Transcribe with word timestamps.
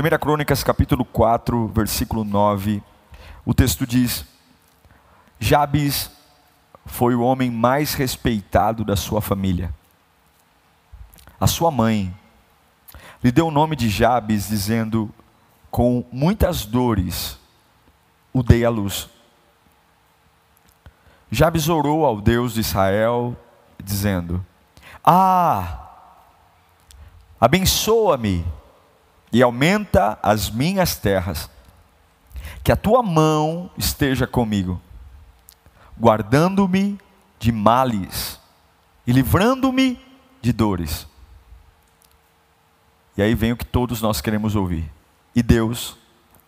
1 0.00 0.18
Crônicas 0.18 0.64
capítulo 0.64 1.04
4, 1.04 1.68
versículo 1.68 2.24
9, 2.24 2.82
o 3.44 3.52
texto 3.52 3.86
diz: 3.86 4.24
Jabes 5.38 6.10
foi 6.86 7.14
o 7.14 7.20
homem 7.20 7.50
mais 7.50 7.92
respeitado 7.92 8.82
da 8.82 8.96
sua 8.96 9.20
família. 9.20 9.74
A 11.38 11.46
sua 11.46 11.70
mãe 11.70 12.14
lhe 13.22 13.30
deu 13.30 13.48
o 13.48 13.50
nome 13.50 13.76
de 13.76 13.90
Jabes, 13.90 14.48
dizendo: 14.48 15.10
Com 15.70 16.02
muitas 16.10 16.64
dores 16.64 17.38
o 18.32 18.42
dei 18.42 18.64
à 18.64 18.70
luz. 18.70 19.06
Jabes 21.30 21.68
orou 21.68 22.06
ao 22.06 22.22
Deus 22.22 22.54
de 22.54 22.60
Israel, 22.60 23.36
dizendo: 23.78 24.42
Ah, 25.04 25.90
abençoa-me 27.38 28.46
e 29.32 29.42
aumenta 29.42 30.18
as 30.22 30.50
minhas 30.50 30.96
terras, 30.96 31.48
que 32.64 32.72
a 32.72 32.76
tua 32.76 33.02
mão 33.02 33.70
esteja 33.76 34.26
comigo, 34.26 34.80
guardando-me 35.98 36.98
de 37.38 37.52
males 37.52 38.40
e 39.06 39.12
livrando-me 39.12 39.98
de 40.42 40.52
dores. 40.52 41.06
E 43.16 43.22
aí 43.22 43.34
vem 43.34 43.52
o 43.52 43.56
que 43.56 43.64
todos 43.64 44.00
nós 44.00 44.20
queremos 44.20 44.56
ouvir. 44.56 44.90
E 45.34 45.42
Deus 45.42 45.96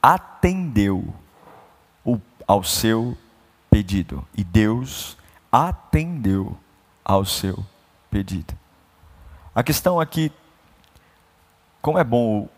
atendeu 0.03 1.15
ao 2.47 2.63
seu 2.65 3.17
pedido. 3.71 4.27
E 4.37 4.45
Deus 4.45 5.17
atendeu 5.51 6.59
ao 7.05 7.25
seu 7.25 7.65
pedido. 8.11 8.55
A 9.55 9.63
questão 9.63 10.01
aqui, 10.01 10.33
como 11.81 11.99
é 11.99 12.05
bom 12.05 12.49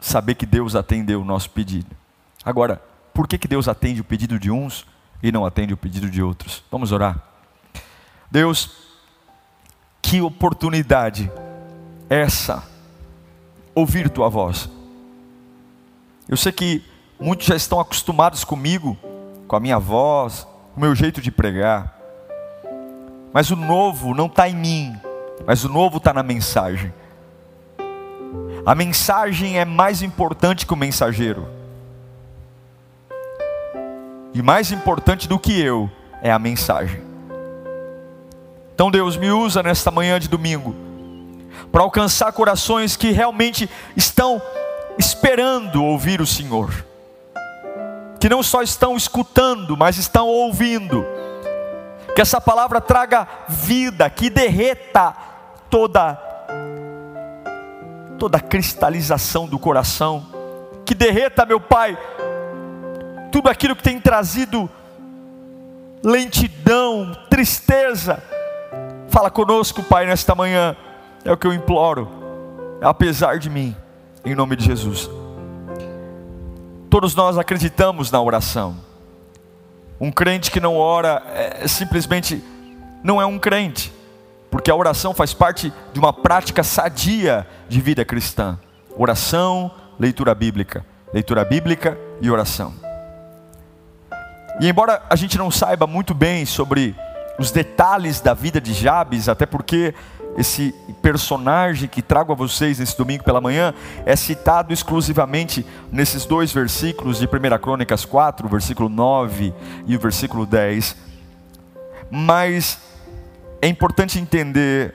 saber 0.00 0.34
que 0.34 0.46
Deus 0.46 0.74
atendeu 0.74 1.20
o 1.20 1.24
nosso 1.24 1.50
pedido. 1.50 1.94
Agora, 2.44 2.82
por 3.12 3.28
que, 3.28 3.36
que 3.36 3.48
Deus 3.48 3.68
atende 3.68 4.00
o 4.00 4.04
pedido 4.04 4.38
de 4.38 4.50
uns 4.50 4.86
e 5.22 5.30
não 5.30 5.44
atende 5.44 5.74
o 5.74 5.76
pedido 5.76 6.08
de 6.08 6.22
outros? 6.22 6.64
Vamos 6.70 6.90
orar. 6.92 7.22
Deus, 8.30 8.70
que 10.00 10.20
oportunidade 10.20 11.30
essa 12.08 12.64
ouvir 13.74 14.08
tua 14.08 14.28
voz. 14.28 14.68
Eu 16.28 16.36
sei 16.36 16.52
que 16.52 16.84
muitos 17.18 17.46
já 17.46 17.56
estão 17.56 17.80
acostumados 17.80 18.44
comigo, 18.44 18.96
com 19.46 19.56
a 19.56 19.60
minha 19.60 19.78
voz, 19.78 20.46
o 20.76 20.80
meu 20.80 20.94
jeito 20.94 21.20
de 21.20 21.30
pregar. 21.30 21.98
Mas 23.32 23.50
o 23.50 23.56
novo 23.56 24.14
não 24.14 24.26
está 24.26 24.48
em 24.48 24.56
mim, 24.56 24.96
mas 25.46 25.64
o 25.64 25.68
novo 25.68 25.98
está 25.98 26.12
na 26.12 26.22
mensagem. 26.22 26.92
A 28.64 28.74
mensagem 28.74 29.58
é 29.58 29.64
mais 29.64 30.02
importante 30.02 30.66
que 30.66 30.74
o 30.74 30.76
mensageiro. 30.76 31.48
E 34.34 34.42
mais 34.42 34.70
importante 34.70 35.26
do 35.26 35.38
que 35.38 35.60
eu 35.60 35.90
é 36.22 36.30
a 36.30 36.38
mensagem. 36.38 37.02
Então 38.74 38.90
Deus 38.90 39.16
me 39.16 39.30
usa 39.30 39.62
nesta 39.62 39.90
manhã 39.90 40.18
de 40.20 40.28
domingo 40.28 40.74
para 41.72 41.82
alcançar 41.82 42.32
corações 42.32 42.96
que 42.96 43.10
realmente 43.10 43.68
estão 43.96 44.40
esperando 44.98 45.82
ouvir 45.82 46.20
o 46.20 46.26
Senhor. 46.26 46.84
Que 48.18 48.28
não 48.28 48.42
só 48.42 48.62
estão 48.62 48.96
escutando, 48.96 49.76
mas 49.76 49.96
estão 49.96 50.26
ouvindo. 50.28 51.04
Que 52.14 52.20
essa 52.20 52.40
palavra 52.40 52.80
traga 52.80 53.26
vida, 53.48 54.08
que 54.10 54.28
derreta 54.28 55.14
toda 55.70 56.29
toda 58.20 58.36
a 58.36 58.40
cristalização 58.40 59.46
do 59.46 59.58
coração, 59.58 60.26
que 60.84 60.94
derreta, 60.94 61.46
meu 61.46 61.58
Pai, 61.58 61.98
tudo 63.32 63.48
aquilo 63.48 63.74
que 63.74 63.82
tem 63.82 63.98
trazido 63.98 64.68
lentidão, 66.04 67.16
tristeza. 67.30 68.22
Fala 69.08 69.30
conosco, 69.30 69.82
Pai, 69.82 70.04
nesta 70.04 70.34
manhã, 70.34 70.76
é 71.24 71.32
o 71.32 71.36
que 71.36 71.46
eu 71.46 71.54
imploro, 71.54 72.10
apesar 72.82 73.38
de 73.38 73.48
mim, 73.48 73.74
em 74.22 74.34
nome 74.34 74.54
de 74.54 74.66
Jesus. 74.66 75.08
Todos 76.90 77.14
nós 77.14 77.38
acreditamos 77.38 78.10
na 78.10 78.20
oração. 78.20 78.76
Um 79.98 80.12
crente 80.12 80.50
que 80.50 80.60
não 80.60 80.76
ora 80.76 81.22
é, 81.34 81.66
simplesmente 81.66 82.44
não 83.02 83.20
é 83.20 83.24
um 83.24 83.38
crente 83.38 83.90
porque 84.50 84.70
a 84.70 84.74
oração 84.74 85.14
faz 85.14 85.32
parte 85.32 85.72
de 85.92 85.98
uma 85.98 86.12
prática 86.12 86.62
sadia 86.62 87.46
de 87.68 87.80
vida 87.80 88.04
cristã. 88.04 88.58
Oração, 88.96 89.70
leitura 89.98 90.34
bíblica, 90.34 90.84
leitura 91.12 91.44
bíblica 91.44 91.96
e 92.20 92.30
oração. 92.30 92.74
E 94.60 94.68
embora 94.68 95.02
a 95.08 95.16
gente 95.16 95.38
não 95.38 95.50
saiba 95.50 95.86
muito 95.86 96.12
bem 96.12 96.44
sobre 96.44 96.94
os 97.38 97.50
detalhes 97.50 98.20
da 98.20 98.34
vida 98.34 98.60
de 98.60 98.74
Jabes, 98.74 99.28
até 99.28 99.46
porque 99.46 99.94
esse 100.36 100.74
personagem 101.00 101.88
que 101.88 102.02
trago 102.02 102.32
a 102.32 102.34
vocês 102.34 102.78
nesse 102.78 102.96
domingo 102.96 103.24
pela 103.24 103.40
manhã 103.40 103.72
é 104.04 104.14
citado 104.14 104.72
exclusivamente 104.72 105.64
nesses 105.90 106.24
dois 106.26 106.52
versículos 106.52 107.18
de 107.18 107.26
1 107.26 107.58
Crônicas 107.58 108.04
4, 108.04 108.46
o 108.46 108.50
versículo 108.50 108.88
9 108.88 109.54
e 109.86 109.96
o 109.96 109.98
versículo 109.98 110.44
10. 110.44 110.96
Mas 112.10 112.78
é 113.62 113.68
importante 113.68 114.18
entender 114.18 114.94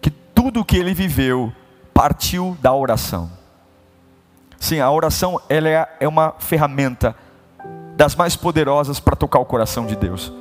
que 0.00 0.10
tudo 0.10 0.60
o 0.60 0.64
que 0.64 0.76
ele 0.76 0.94
viveu 0.94 1.52
partiu 1.92 2.56
da 2.60 2.72
oração. 2.72 3.30
Sim, 4.58 4.80
a 4.80 4.90
oração 4.90 5.40
ela 5.48 5.68
é, 5.68 5.88
é 6.00 6.08
uma 6.08 6.34
ferramenta 6.38 7.14
das 7.96 8.14
mais 8.14 8.36
poderosas 8.36 9.00
para 9.00 9.16
tocar 9.16 9.38
o 9.38 9.44
coração 9.44 9.86
de 9.86 9.96
Deus. 9.96 10.32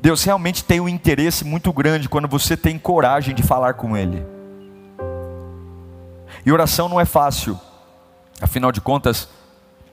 Deus 0.00 0.22
realmente 0.24 0.64
tem 0.64 0.80
um 0.80 0.88
interesse 0.88 1.44
muito 1.44 1.72
grande 1.72 2.08
quando 2.08 2.28
você 2.28 2.56
tem 2.56 2.78
coragem 2.78 3.34
de 3.34 3.42
falar 3.42 3.74
com 3.74 3.96
Ele. 3.96 4.24
E 6.44 6.52
oração 6.52 6.88
não 6.88 7.00
é 7.00 7.04
fácil, 7.04 7.58
afinal 8.40 8.72
de 8.72 8.80
contas, 8.80 9.28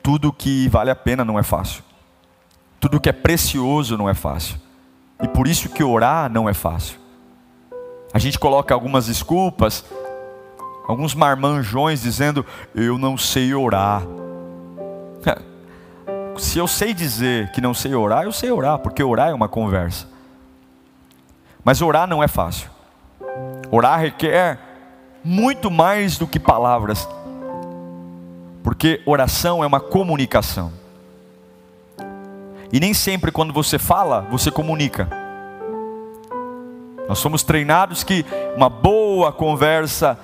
tudo 0.01 0.31
que 0.31 0.69
vale 0.69 0.89
a 0.89 0.95
pena 0.95 1.25
não 1.25 1.37
é 1.37 1.43
fácil, 1.43 1.83
tudo 2.79 2.99
que 2.99 3.09
é 3.09 3.13
precioso 3.13 3.97
não 3.97 4.09
é 4.09 4.13
fácil. 4.13 4.66
E 5.21 5.27
por 5.27 5.47
isso 5.47 5.69
que 5.69 5.83
orar 5.83 6.31
não 6.31 6.47
é 6.47 6.53
fácil. 6.53 6.99
A 8.13 8.19
gente 8.19 8.39
coloca 8.39 8.73
algumas 8.73 9.07
desculpas, 9.07 9.83
alguns 10.87 11.13
marmanjões 11.13 12.01
dizendo: 12.01 12.45
Eu 12.73 12.97
não 12.97 13.17
sei 13.17 13.53
orar. 13.53 14.03
Se 16.37 16.59
eu 16.59 16.67
sei 16.67 16.93
dizer 16.93 17.51
que 17.51 17.59
não 17.59 17.73
sei 17.73 17.95
orar, 17.95 18.23
eu 18.23 18.31
sei 18.31 18.51
orar, 18.51 18.77
porque 18.77 19.01
orar 19.01 19.29
é 19.29 19.33
uma 19.33 19.49
conversa. 19.49 20.07
Mas 21.63 21.81
orar 21.81 22.07
não 22.07 22.23
é 22.23 22.27
fácil. 22.27 22.69
Orar 23.71 23.99
requer 23.99 24.59
muito 25.23 25.69
mais 25.69 26.17
do 26.17 26.27
que 26.27 26.39
palavras, 26.39 27.09
porque 28.63 29.01
oração 29.05 29.63
é 29.63 29.67
uma 29.67 29.79
comunicação. 29.79 30.71
E 32.71 32.79
nem 32.79 32.93
sempre 32.93 33.31
quando 33.31 33.53
você 33.53 33.79
fala, 33.79 34.27
você 34.29 34.51
comunica. 34.51 35.07
Nós 37.07 37.19
somos 37.19 37.43
treinados 37.43 38.03
que 38.03 38.25
uma 38.55 38.69
boa 38.69 39.31
conversa, 39.31 40.19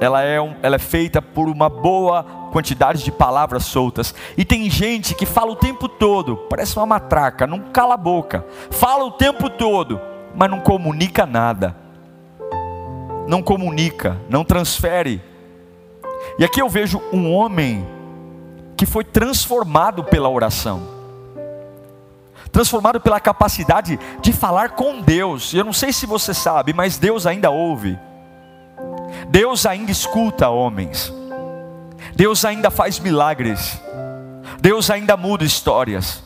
ela 0.00 0.22
é, 0.22 0.40
um, 0.40 0.56
ela 0.62 0.74
é 0.74 0.80
feita 0.80 1.22
por 1.22 1.48
uma 1.48 1.68
boa 1.68 2.24
quantidade 2.50 3.04
de 3.04 3.12
palavras 3.12 3.64
soltas. 3.64 4.12
E 4.36 4.44
tem 4.44 4.68
gente 4.68 5.14
que 5.14 5.24
fala 5.24 5.52
o 5.52 5.56
tempo 5.56 5.88
todo, 5.88 6.36
parece 6.48 6.76
uma 6.76 6.86
matraca, 6.86 7.46
não 7.46 7.60
cala 7.72 7.94
a 7.94 7.98
boca. 7.98 8.44
Fala 8.70 9.04
o 9.04 9.12
tempo 9.12 9.48
todo, 9.48 10.00
mas 10.34 10.50
não 10.50 10.58
comunica 10.58 11.24
nada. 11.24 11.76
Não 13.28 13.40
comunica, 13.40 14.20
não 14.28 14.44
transfere. 14.44 15.22
E 16.36 16.44
aqui 16.44 16.60
eu 16.60 16.68
vejo 16.68 17.00
um 17.12 17.32
homem 17.32 17.86
que 18.76 18.84
foi 18.84 19.04
transformado 19.04 20.02
pela 20.02 20.28
oração 20.28 20.93
transformado 22.54 23.00
pela 23.00 23.18
capacidade 23.18 23.98
de 24.22 24.32
falar 24.32 24.70
com 24.70 25.00
Deus. 25.00 25.52
Eu 25.52 25.64
não 25.64 25.72
sei 25.72 25.92
se 25.92 26.06
você 26.06 26.32
sabe, 26.32 26.72
mas 26.72 26.96
Deus 26.96 27.26
ainda 27.26 27.50
ouve. 27.50 27.98
Deus 29.28 29.66
ainda 29.66 29.90
escuta 29.90 30.48
homens. 30.48 31.12
Deus 32.14 32.44
ainda 32.44 32.70
faz 32.70 33.00
milagres. 33.00 33.76
Deus 34.60 34.88
ainda 34.88 35.16
muda 35.16 35.42
histórias. 35.42 36.22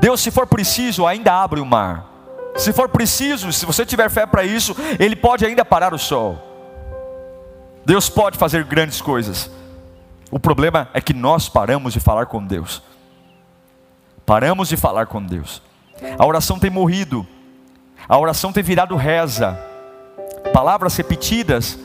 Deus, 0.00 0.20
se 0.20 0.32
for 0.32 0.48
preciso, 0.48 1.06
ainda 1.06 1.32
abre 1.32 1.60
o 1.60 1.64
mar. 1.64 2.10
Se 2.56 2.72
for 2.72 2.88
preciso, 2.88 3.52
se 3.52 3.64
você 3.64 3.86
tiver 3.86 4.10
fé 4.10 4.26
para 4.26 4.42
isso, 4.42 4.74
Ele 4.98 5.14
pode 5.14 5.46
ainda 5.46 5.64
parar 5.64 5.94
o 5.94 5.98
sol. 5.98 6.40
Deus 7.86 8.08
pode 8.08 8.36
fazer 8.36 8.64
grandes 8.64 9.00
coisas. 9.00 9.48
O 10.28 10.40
problema 10.40 10.88
é 10.92 11.00
que 11.00 11.14
nós 11.14 11.48
paramos 11.48 11.92
de 11.92 12.00
falar 12.00 12.26
com 12.26 12.44
Deus. 12.44 12.82
Paramos 14.30 14.68
de 14.68 14.76
falar 14.76 15.06
com 15.06 15.20
Deus. 15.20 15.60
A 16.16 16.24
oração 16.24 16.56
tem 16.56 16.70
morrido. 16.70 17.26
A 18.08 18.16
oração 18.16 18.52
tem 18.52 18.62
virado 18.62 18.94
reza. 18.94 19.58
Palavras 20.52 20.96
repetidas. 20.96 21.76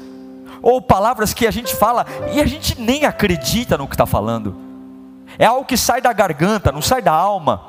Ou 0.62 0.80
palavras 0.80 1.33
que 1.33 1.47
a 1.47 1.51
gente 1.51 1.75
fala 1.75 2.06
e 2.31 2.39
a 2.39 2.45
gente 2.45 2.80
nem 2.80 3.03
acredita 3.03 3.80
no 3.80 3.88
que 3.88 3.95
está 3.95 4.06
falando. 4.06 4.56
É 5.39 5.45
algo 5.47 5.65
que 5.65 5.75
sai 5.75 6.01
da 6.01 6.13
garganta, 6.13 6.71
não 6.71 6.83
sai 6.83 7.01
da 7.01 7.13
alma. 7.13 7.63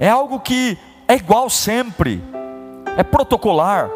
É 0.00 0.08
algo 0.08 0.40
que 0.40 0.76
é 1.06 1.14
igual 1.14 1.48
sempre. 1.48 2.20
É 2.96 3.04
protocolar. 3.04 3.88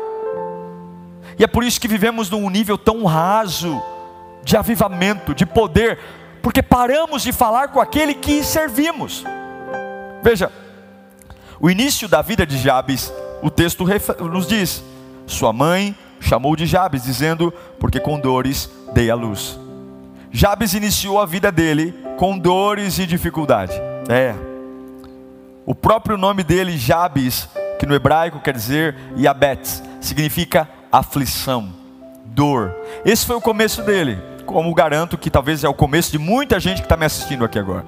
E 1.36 1.42
é 1.42 1.48
por 1.48 1.64
isso 1.64 1.80
que 1.80 1.88
vivemos 1.88 2.30
num 2.30 2.48
nível 2.48 2.78
tão 2.78 3.04
raso 3.04 3.82
de 4.44 4.56
avivamento, 4.56 5.34
de 5.34 5.44
poder, 5.44 5.98
porque 6.46 6.62
paramos 6.62 7.24
de 7.24 7.32
falar 7.32 7.72
com 7.72 7.80
aquele 7.80 8.14
que 8.14 8.44
servimos. 8.44 9.24
Veja, 10.22 10.52
o 11.58 11.68
início 11.68 12.06
da 12.06 12.22
vida 12.22 12.46
de 12.46 12.56
Jabes, 12.56 13.12
o 13.42 13.50
texto 13.50 13.84
nos 14.30 14.46
diz: 14.46 14.80
sua 15.26 15.52
mãe 15.52 15.92
chamou 16.20 16.54
de 16.54 16.64
Jabes, 16.64 17.02
dizendo: 17.02 17.52
porque 17.80 17.98
com 17.98 18.20
dores 18.20 18.70
dei 18.94 19.10
a 19.10 19.16
luz. 19.16 19.58
Jabes 20.30 20.72
iniciou 20.72 21.20
a 21.20 21.26
vida 21.26 21.50
dele 21.50 21.92
com 22.16 22.38
dores 22.38 23.00
e 23.00 23.06
dificuldade. 23.08 23.72
É. 24.08 24.32
O 25.66 25.74
próprio 25.74 26.16
nome 26.16 26.44
dele, 26.44 26.78
Jabes, 26.78 27.48
que 27.76 27.86
no 27.86 27.94
hebraico 27.96 28.38
quer 28.38 28.54
dizer 28.54 28.94
Yabetz, 29.18 29.82
significa 30.00 30.68
aflição, 30.92 31.74
dor. 32.26 32.72
Esse 33.04 33.26
foi 33.26 33.34
o 33.34 33.40
começo 33.40 33.82
dele, 33.82 34.16
como 34.46 34.72
garanto 34.72 35.18
que 35.18 35.28
talvez 35.28 35.64
é 35.64 35.68
o 35.68 35.74
começo 35.74 36.10
de 36.10 36.18
muita 36.18 36.58
gente 36.58 36.78
que 36.78 36.86
está 36.86 36.96
me 36.96 37.04
assistindo 37.04 37.44
aqui 37.44 37.58
agora. 37.58 37.84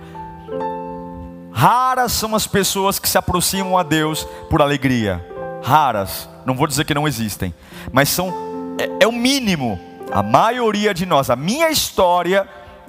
Raras 1.53 2.13
são 2.13 2.35
as 2.35 2.47
pessoas 2.47 2.99
que 2.99 3.09
se 3.09 3.17
aproximam 3.17 3.79
a 3.79 3.83
Deus 3.83 4.25
por 4.51 4.61
alegria. 4.61 5.25
Raras, 5.63 6.29
não 6.45 6.55
vou 6.55 6.67
dizer 6.67 6.85
que 6.85 6.95
não 6.95 7.09
existem, 7.09 7.55
mas 7.91 8.09
são 8.09 8.33
é, 8.79 9.05
é 9.05 9.07
o 9.07 9.13
mínimo. 9.13 9.79
A 10.11 10.23
maioria 10.23 10.95
de 10.95 11.05
nós, 11.05 11.31
a 11.31 11.37
minha 11.37 11.71
história 11.71 12.49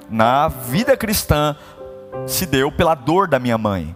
na 0.10 0.48
vida 0.48 0.96
cristã 0.96 1.56
se 2.26 2.46
deu 2.46 2.72
pela 2.72 2.96
dor 2.96 3.28
da 3.28 3.40
minha 3.40 3.58
mãe. 3.58 3.96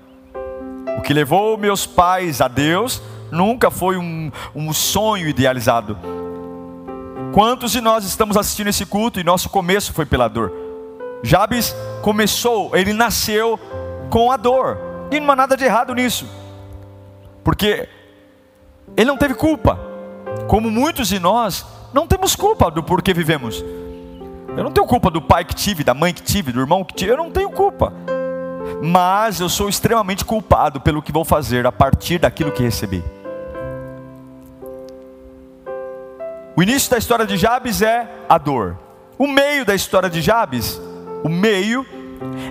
O 0.98 1.02
que 1.02 1.14
levou 1.14 1.58
meus 1.58 1.86
pais 1.86 2.42
a 2.42 2.48
Deus 2.48 3.02
nunca 3.32 3.72
foi 3.72 3.98
um, 3.98 4.32
um 4.56 4.72
sonho 4.74 5.28
idealizado. 5.28 5.98
Quantos 7.34 7.72
de 7.72 7.82
nós 7.82 8.06
estamos 8.06 8.38
assistindo 8.38 8.68
esse 8.68 8.86
culto 8.86 9.20
e 9.20 9.24
nosso 9.24 9.50
começo 9.50 9.92
foi 9.92 10.06
pela 10.06 10.28
dor? 10.28 10.54
Jabes 11.24 11.76
começou, 12.04 12.76
ele 12.76 12.94
nasceu 12.94 13.60
com 14.12 14.32
a 14.32 14.38
dor, 14.38 14.78
e 15.10 15.20
não 15.20 15.32
há 15.32 15.36
nada 15.36 15.58
de 15.58 15.64
errado 15.64 15.96
nisso, 15.96 16.30
porque 17.44 17.90
ele 18.96 19.08
não 19.08 19.18
teve 19.18 19.34
culpa, 19.34 19.80
como 20.48 20.70
muitos 20.70 21.08
de 21.08 21.18
nós 21.18 21.66
não 21.92 22.06
temos 22.06 22.36
culpa 22.36 22.70
do 22.70 22.84
porquê 22.84 23.16
vivemos. 23.16 23.66
Eu 24.56 24.64
não 24.64 24.72
tenho 24.72 24.86
culpa 24.86 25.10
do 25.10 25.20
pai 25.20 25.44
que 25.44 25.56
tive, 25.56 25.84
da 25.84 25.96
mãe 25.96 26.14
que 26.14 26.22
tive, 26.22 26.52
do 26.52 26.60
irmão 26.60 26.84
que 26.84 26.94
tive, 26.94 27.14
eu 27.14 27.18
não 27.18 27.32
tenho 27.32 27.50
culpa. 27.50 27.92
Mas 28.84 29.40
eu 29.40 29.50
sou 29.50 29.68
extremamente 29.68 30.24
culpado 30.24 30.80
pelo 30.80 31.02
que 31.02 31.12
vou 31.12 31.26
fazer 31.26 31.66
a 31.66 31.72
partir 31.72 32.20
daquilo 32.20 32.52
que 32.52 32.62
recebi. 32.62 33.04
O 36.56 36.62
início 36.62 36.92
da 36.92 36.98
história 36.98 37.26
de 37.26 37.36
Jabes 37.36 37.82
é 37.82 38.08
a 38.30 38.38
dor. 38.38 38.78
O 39.18 39.28
meio 39.28 39.66
da 39.66 39.74
história 39.74 40.10
de 40.10 40.22
Jabes, 40.22 40.80
o 41.24 41.30
meio, 41.30 41.86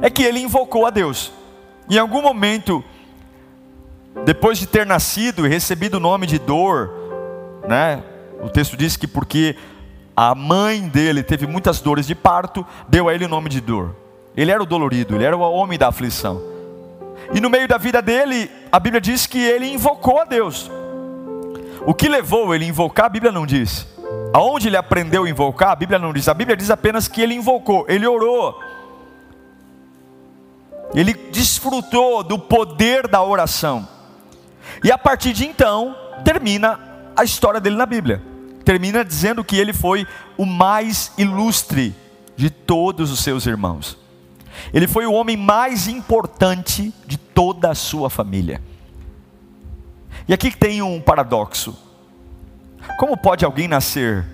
é 0.01 0.11
que 0.11 0.23
ele 0.23 0.41
invocou 0.41 0.87
a 0.87 0.91
Deus. 0.91 1.33
Em 1.89 1.99
algum 1.99 2.21
momento, 2.21 2.85
depois 4.25 4.59
de 4.59 4.67
ter 4.67 4.85
nascido 4.85 5.47
e 5.47 5.49
recebido 5.49 5.95
o 5.95 6.01
nome 6.01 6.27
de 6.27 6.39
dor, 6.39 6.91
né? 7.69 8.03
O 8.43 8.49
texto 8.49 8.77
diz 8.77 8.97
que 8.97 9.07
porque 9.07 9.57
a 10.17 10.35
mãe 10.35 10.89
dele 10.89 11.23
teve 11.23 11.47
muitas 11.47 11.81
dores 11.81 12.07
de 12.07 12.15
parto, 12.15 12.67
deu 12.89 13.09
a 13.09 13.15
ele 13.15 13.25
o 13.25 13.29
nome 13.29 13.49
de 13.49 13.61
dor. 13.61 13.95
Ele 14.37 14.51
era 14.51 14.63
o 14.63 14.67
dolorido, 14.67 15.15
ele 15.15 15.25
era 15.25 15.37
o 15.37 15.41
homem 15.41 15.79
da 15.79 15.89
aflição. 15.89 16.43
E 17.33 17.41
no 17.41 17.49
meio 17.49 17.69
da 17.69 17.79
vida 17.79 18.03
dele, 18.03 18.51
a 18.71 18.81
Bíblia 18.81 19.01
diz 19.01 19.27
que 19.27 19.39
ele 19.39 19.73
invocou 19.73 20.21
a 20.21 20.25
Deus. 20.25 20.71
O 21.87 21.95
que 21.95 22.09
levou 22.09 22.55
ele 22.55 22.65
a 22.65 22.69
invocar, 22.69 23.07
a 23.07 23.09
Bíblia 23.09 23.33
não 23.33 23.47
diz. 23.47 23.92
Aonde 24.33 24.69
ele 24.69 24.77
aprendeu 24.77 25.25
a 25.25 25.29
invocar, 25.29 25.71
a 25.71 25.77
Bíblia 25.77 25.99
não 25.99 26.13
diz. 26.13 26.29
A 26.29 26.35
Bíblia 26.35 26.57
diz 26.57 26.71
apenas 26.71 27.07
que 27.07 27.21
ele 27.21 27.35
invocou, 27.35 27.85
ele 27.89 28.07
orou. 28.07 28.59
Ele 30.95 31.13
desfrutou 31.15 32.23
do 32.23 32.39
poder 32.39 33.07
da 33.09 33.23
oração. 33.23 33.87
E 34.83 34.91
a 34.91 34.99
partir 34.99 35.33
de 35.33 35.47
então, 35.47 35.95
termina 36.25 36.81
a 37.17 37.25
história 37.25 37.61
dele 37.61 37.77
na 37.77 37.87
Bíblia. 37.87 38.23
Termina 38.65 39.05
dizendo 39.05 39.45
que 39.45 39.57
ele 39.57 39.73
foi 39.73 40.07
o 40.37 40.47
mais 40.47 41.13
ilustre 41.19 41.95
de 42.37 42.49
todos 42.49 43.11
os 43.11 43.21
seus 43.21 43.47
irmãos. 43.47 43.99
Ele 44.73 44.87
foi 44.87 45.07
o 45.07 45.13
homem 45.13 45.37
mais 45.37 45.89
importante 45.89 46.93
de 47.07 47.17
toda 47.17 47.71
a 47.71 47.75
sua 47.75 48.09
família. 48.09 48.63
E 50.29 50.33
aqui 50.33 50.51
tem 50.57 50.83
um 50.83 51.01
paradoxo. 51.01 51.77
Como 52.99 53.17
pode 53.17 53.45
alguém 53.45 53.69
nascer 53.69 54.25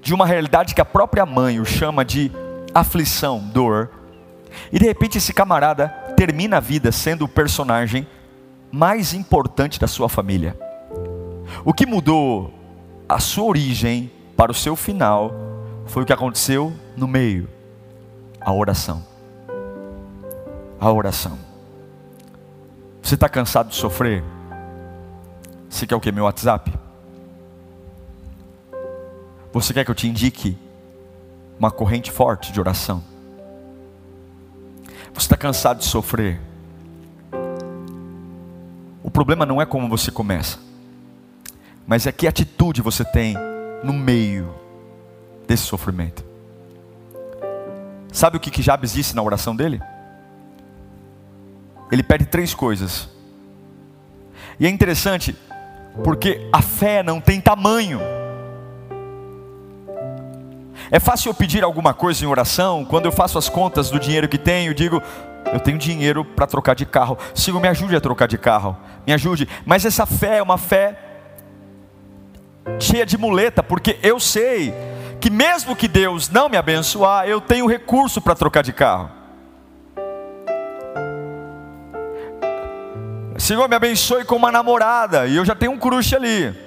de 0.00 0.12
uma 0.12 0.26
realidade 0.26 0.74
que 0.74 0.80
a 0.80 0.84
própria 0.84 1.24
mãe 1.24 1.58
o 1.60 1.64
chama 1.64 2.04
de 2.04 2.30
aflição, 2.74 3.38
dor, 3.38 3.90
e 4.72 4.78
de 4.78 4.84
repente 4.84 5.18
esse 5.18 5.32
camarada 5.32 5.88
termina 6.16 6.58
a 6.58 6.60
vida 6.60 6.92
sendo 6.92 7.24
o 7.24 7.28
personagem 7.28 8.06
mais 8.70 9.14
importante 9.14 9.80
da 9.80 9.86
sua 9.86 10.08
família? 10.08 10.58
O 11.64 11.72
que 11.72 11.86
mudou 11.86 12.52
a 13.08 13.18
sua 13.18 13.44
origem 13.44 14.10
para 14.36 14.50
o 14.50 14.54
seu 14.54 14.76
final 14.76 15.32
foi 15.86 16.02
o 16.02 16.06
que 16.06 16.12
aconteceu 16.12 16.72
no 16.96 17.06
meio 17.06 17.48
a 18.40 18.52
oração. 18.52 19.02
A 20.78 20.92
oração. 20.92 21.38
Você 23.02 23.14
está 23.14 23.28
cansado 23.28 23.70
de 23.70 23.74
sofrer? 23.74 24.22
Você 25.68 25.86
quer 25.86 25.96
o 25.96 26.00
que? 26.00 26.12
Meu 26.12 26.24
WhatsApp? 26.24 26.83
Você 29.54 29.72
quer 29.72 29.84
que 29.84 29.90
eu 29.92 29.94
te 29.94 30.08
indique 30.08 30.58
uma 31.56 31.70
corrente 31.70 32.10
forte 32.10 32.50
de 32.50 32.58
oração? 32.58 33.04
Você 35.12 35.26
está 35.26 35.36
cansado 35.36 35.78
de 35.78 35.84
sofrer? 35.84 36.40
O 39.00 39.08
problema 39.12 39.46
não 39.46 39.62
é 39.62 39.64
como 39.64 39.88
você 39.88 40.10
começa, 40.10 40.58
mas 41.86 42.04
é 42.04 42.10
que 42.10 42.26
atitude 42.26 42.82
você 42.82 43.04
tem 43.04 43.36
no 43.84 43.92
meio 43.92 44.52
desse 45.46 45.62
sofrimento. 45.62 46.24
Sabe 48.12 48.36
o 48.36 48.40
que, 48.40 48.50
que 48.50 48.60
Jabes 48.60 48.92
disse 48.92 49.14
na 49.14 49.22
oração 49.22 49.54
dele? 49.54 49.80
Ele 51.92 52.02
pede 52.02 52.26
três 52.26 52.52
coisas. 52.52 53.08
E 54.58 54.66
é 54.66 54.68
interessante, 54.68 55.36
porque 56.02 56.48
a 56.52 56.60
fé 56.60 57.04
não 57.04 57.20
tem 57.20 57.40
tamanho. 57.40 58.00
É 60.90 61.00
fácil 61.00 61.30
eu 61.30 61.34
pedir 61.34 61.64
alguma 61.64 61.94
coisa 61.94 62.24
em 62.24 62.28
oração, 62.28 62.84
quando 62.84 63.06
eu 63.06 63.12
faço 63.12 63.38
as 63.38 63.48
contas 63.48 63.90
do 63.90 63.98
dinheiro 63.98 64.28
que 64.28 64.38
tenho, 64.38 64.74
digo, 64.74 65.02
eu 65.52 65.60
tenho 65.60 65.78
dinheiro 65.78 66.24
para 66.24 66.46
trocar 66.46 66.74
de 66.74 66.84
carro. 66.84 67.18
Senhor, 67.34 67.60
me 67.60 67.68
ajude 67.68 67.96
a 67.96 68.00
trocar 68.00 68.26
de 68.26 68.38
carro. 68.38 68.76
Me 69.06 69.12
ajude. 69.12 69.48
Mas 69.64 69.84
essa 69.84 70.06
fé 70.06 70.38
é 70.38 70.42
uma 70.42 70.58
fé 70.58 70.98
cheia 72.80 73.04
de 73.04 73.16
muleta, 73.18 73.62
porque 73.62 73.98
eu 74.02 74.18
sei 74.18 74.74
que 75.20 75.30
mesmo 75.30 75.76
que 75.76 75.86
Deus 75.88 76.28
não 76.28 76.48
me 76.48 76.56
abençoar, 76.56 77.26
eu 77.26 77.40
tenho 77.40 77.66
recurso 77.66 78.20
para 78.20 78.34
trocar 78.34 78.62
de 78.62 78.72
carro. 78.72 79.10
Senhor, 83.36 83.68
me 83.68 83.76
abençoe 83.76 84.24
com 84.24 84.36
uma 84.36 84.52
namorada, 84.52 85.26
e 85.26 85.36
eu 85.36 85.44
já 85.44 85.54
tenho 85.54 85.72
um 85.72 85.78
crush 85.78 86.14
ali 86.14 86.63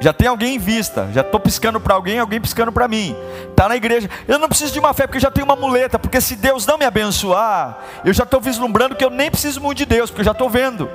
já 0.00 0.14
tem 0.14 0.26
alguém 0.26 0.54
em 0.54 0.58
vista, 0.58 1.10
já 1.12 1.20
estou 1.20 1.38
piscando 1.38 1.78
para 1.78 1.94
alguém, 1.94 2.18
alguém 2.18 2.40
piscando 2.40 2.72
para 2.72 2.88
mim. 2.88 3.14
Está 3.50 3.68
na 3.68 3.76
igreja. 3.76 4.08
Eu 4.26 4.38
não 4.38 4.48
preciso 4.48 4.72
de 4.72 4.78
uma 4.78 4.94
fé 4.94 5.06
porque 5.06 5.20
já 5.20 5.30
tenho 5.30 5.44
uma 5.44 5.54
muleta, 5.54 5.98
porque 5.98 6.22
se 6.22 6.36
Deus 6.36 6.66
não 6.66 6.78
me 6.78 6.86
abençoar, 6.86 7.78
eu 8.02 8.12
já 8.14 8.24
estou 8.24 8.40
vislumbrando 8.40 8.96
que 8.96 9.04
eu 9.04 9.10
nem 9.10 9.30
preciso 9.30 9.60
muito 9.60 9.76
de 9.76 9.84
Deus, 9.84 10.08
porque 10.08 10.22
eu 10.22 10.24
já 10.24 10.32
estou 10.32 10.48
vendo. 10.48 10.90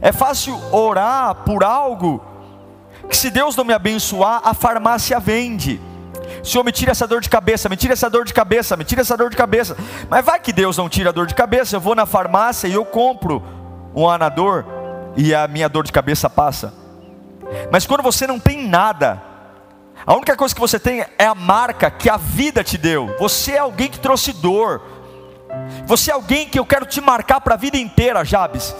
É 0.00 0.12
fácil 0.12 0.56
orar 0.72 1.34
por 1.44 1.64
algo 1.64 2.24
que 3.10 3.16
se 3.16 3.30
Deus 3.30 3.56
não 3.56 3.64
me 3.64 3.74
abençoar, 3.74 4.40
a 4.44 4.54
farmácia 4.54 5.18
vende. 5.18 5.80
Senhor, 6.44 6.62
me 6.62 6.70
tira 6.70 6.92
essa 6.92 7.06
dor 7.06 7.20
de 7.20 7.28
cabeça, 7.28 7.68
me 7.68 7.76
tira 7.76 7.94
essa 7.94 8.08
dor 8.08 8.24
de 8.24 8.32
cabeça, 8.32 8.76
me 8.76 8.84
tira 8.84 9.00
essa 9.00 9.16
dor 9.16 9.28
de 9.28 9.36
cabeça. 9.36 9.76
Mas 10.08 10.24
vai 10.24 10.38
que 10.38 10.52
Deus 10.52 10.76
não 10.76 10.88
tira 10.88 11.10
a 11.10 11.12
dor 11.12 11.26
de 11.26 11.34
cabeça. 11.34 11.74
Eu 11.74 11.80
vou 11.80 11.96
na 11.96 12.06
farmácia 12.06 12.68
e 12.68 12.72
eu 12.72 12.84
compro 12.84 13.42
um 13.92 14.08
anador 14.08 14.64
e 15.16 15.34
a 15.34 15.48
minha 15.48 15.68
dor 15.68 15.84
de 15.84 15.92
cabeça 15.92 16.30
passa. 16.30 16.81
Mas 17.70 17.86
quando 17.86 18.02
você 18.02 18.26
não 18.26 18.38
tem 18.38 18.66
nada, 18.66 19.22
a 20.06 20.14
única 20.14 20.36
coisa 20.36 20.54
que 20.54 20.60
você 20.60 20.78
tem 20.78 21.04
é 21.18 21.24
a 21.24 21.34
marca 21.34 21.90
que 21.90 22.10
a 22.10 22.16
vida 22.16 22.64
te 22.64 22.76
deu. 22.76 23.14
Você 23.18 23.52
é 23.52 23.58
alguém 23.58 23.88
que 23.88 23.98
trouxe 23.98 24.32
dor. 24.32 24.82
Você 25.86 26.10
é 26.10 26.14
alguém 26.14 26.48
que 26.48 26.58
eu 26.58 26.66
quero 26.66 26.86
te 26.86 27.00
marcar 27.00 27.40
para 27.40 27.54
a 27.54 27.58
vida 27.58 27.76
inteira, 27.76 28.24
Jabes. 28.24 28.74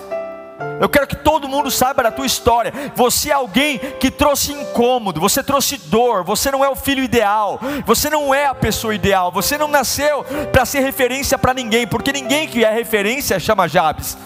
Eu 0.80 0.88
quero 0.88 1.06
que 1.06 1.16
todo 1.16 1.48
mundo 1.48 1.70
saiba 1.70 2.02
da 2.02 2.10
tua 2.10 2.26
história. 2.26 2.72
Você 2.94 3.30
é 3.30 3.32
alguém 3.32 3.78
que 3.78 4.10
trouxe 4.10 4.52
incômodo, 4.52 5.20
você 5.20 5.42
trouxe 5.42 5.76
dor, 5.76 6.24
você 6.24 6.50
não 6.50 6.64
é 6.64 6.68
o 6.68 6.76
filho 6.76 7.02
ideal, 7.02 7.60
você 7.86 8.08
não 8.10 8.34
é 8.34 8.46
a 8.46 8.54
pessoa 8.54 8.94
ideal, 8.94 9.30
você 9.30 9.56
não 9.58 9.68
nasceu 9.68 10.24
para 10.50 10.64
ser 10.64 10.80
referência 10.80 11.38
para 11.38 11.54
ninguém, 11.54 11.86
porque 11.86 12.12
ninguém 12.12 12.48
que 12.48 12.64
é 12.64 12.72
referência 12.72 13.38
chama 13.38 13.68
Jabes, 13.68 14.16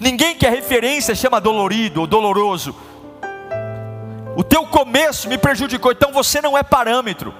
ninguém 0.00 0.34
que 0.34 0.46
é 0.46 0.50
referência 0.50 1.14
chama 1.14 1.40
dolorido 1.40 2.00
ou 2.00 2.06
doloroso. 2.06 2.74
O 4.36 4.44
teu 4.44 4.66
começo 4.66 5.28
me 5.28 5.38
prejudicou, 5.38 5.90
então 5.90 6.12
você 6.12 6.42
não 6.42 6.56
é 6.56 6.62
parâmetro. 6.62 7.34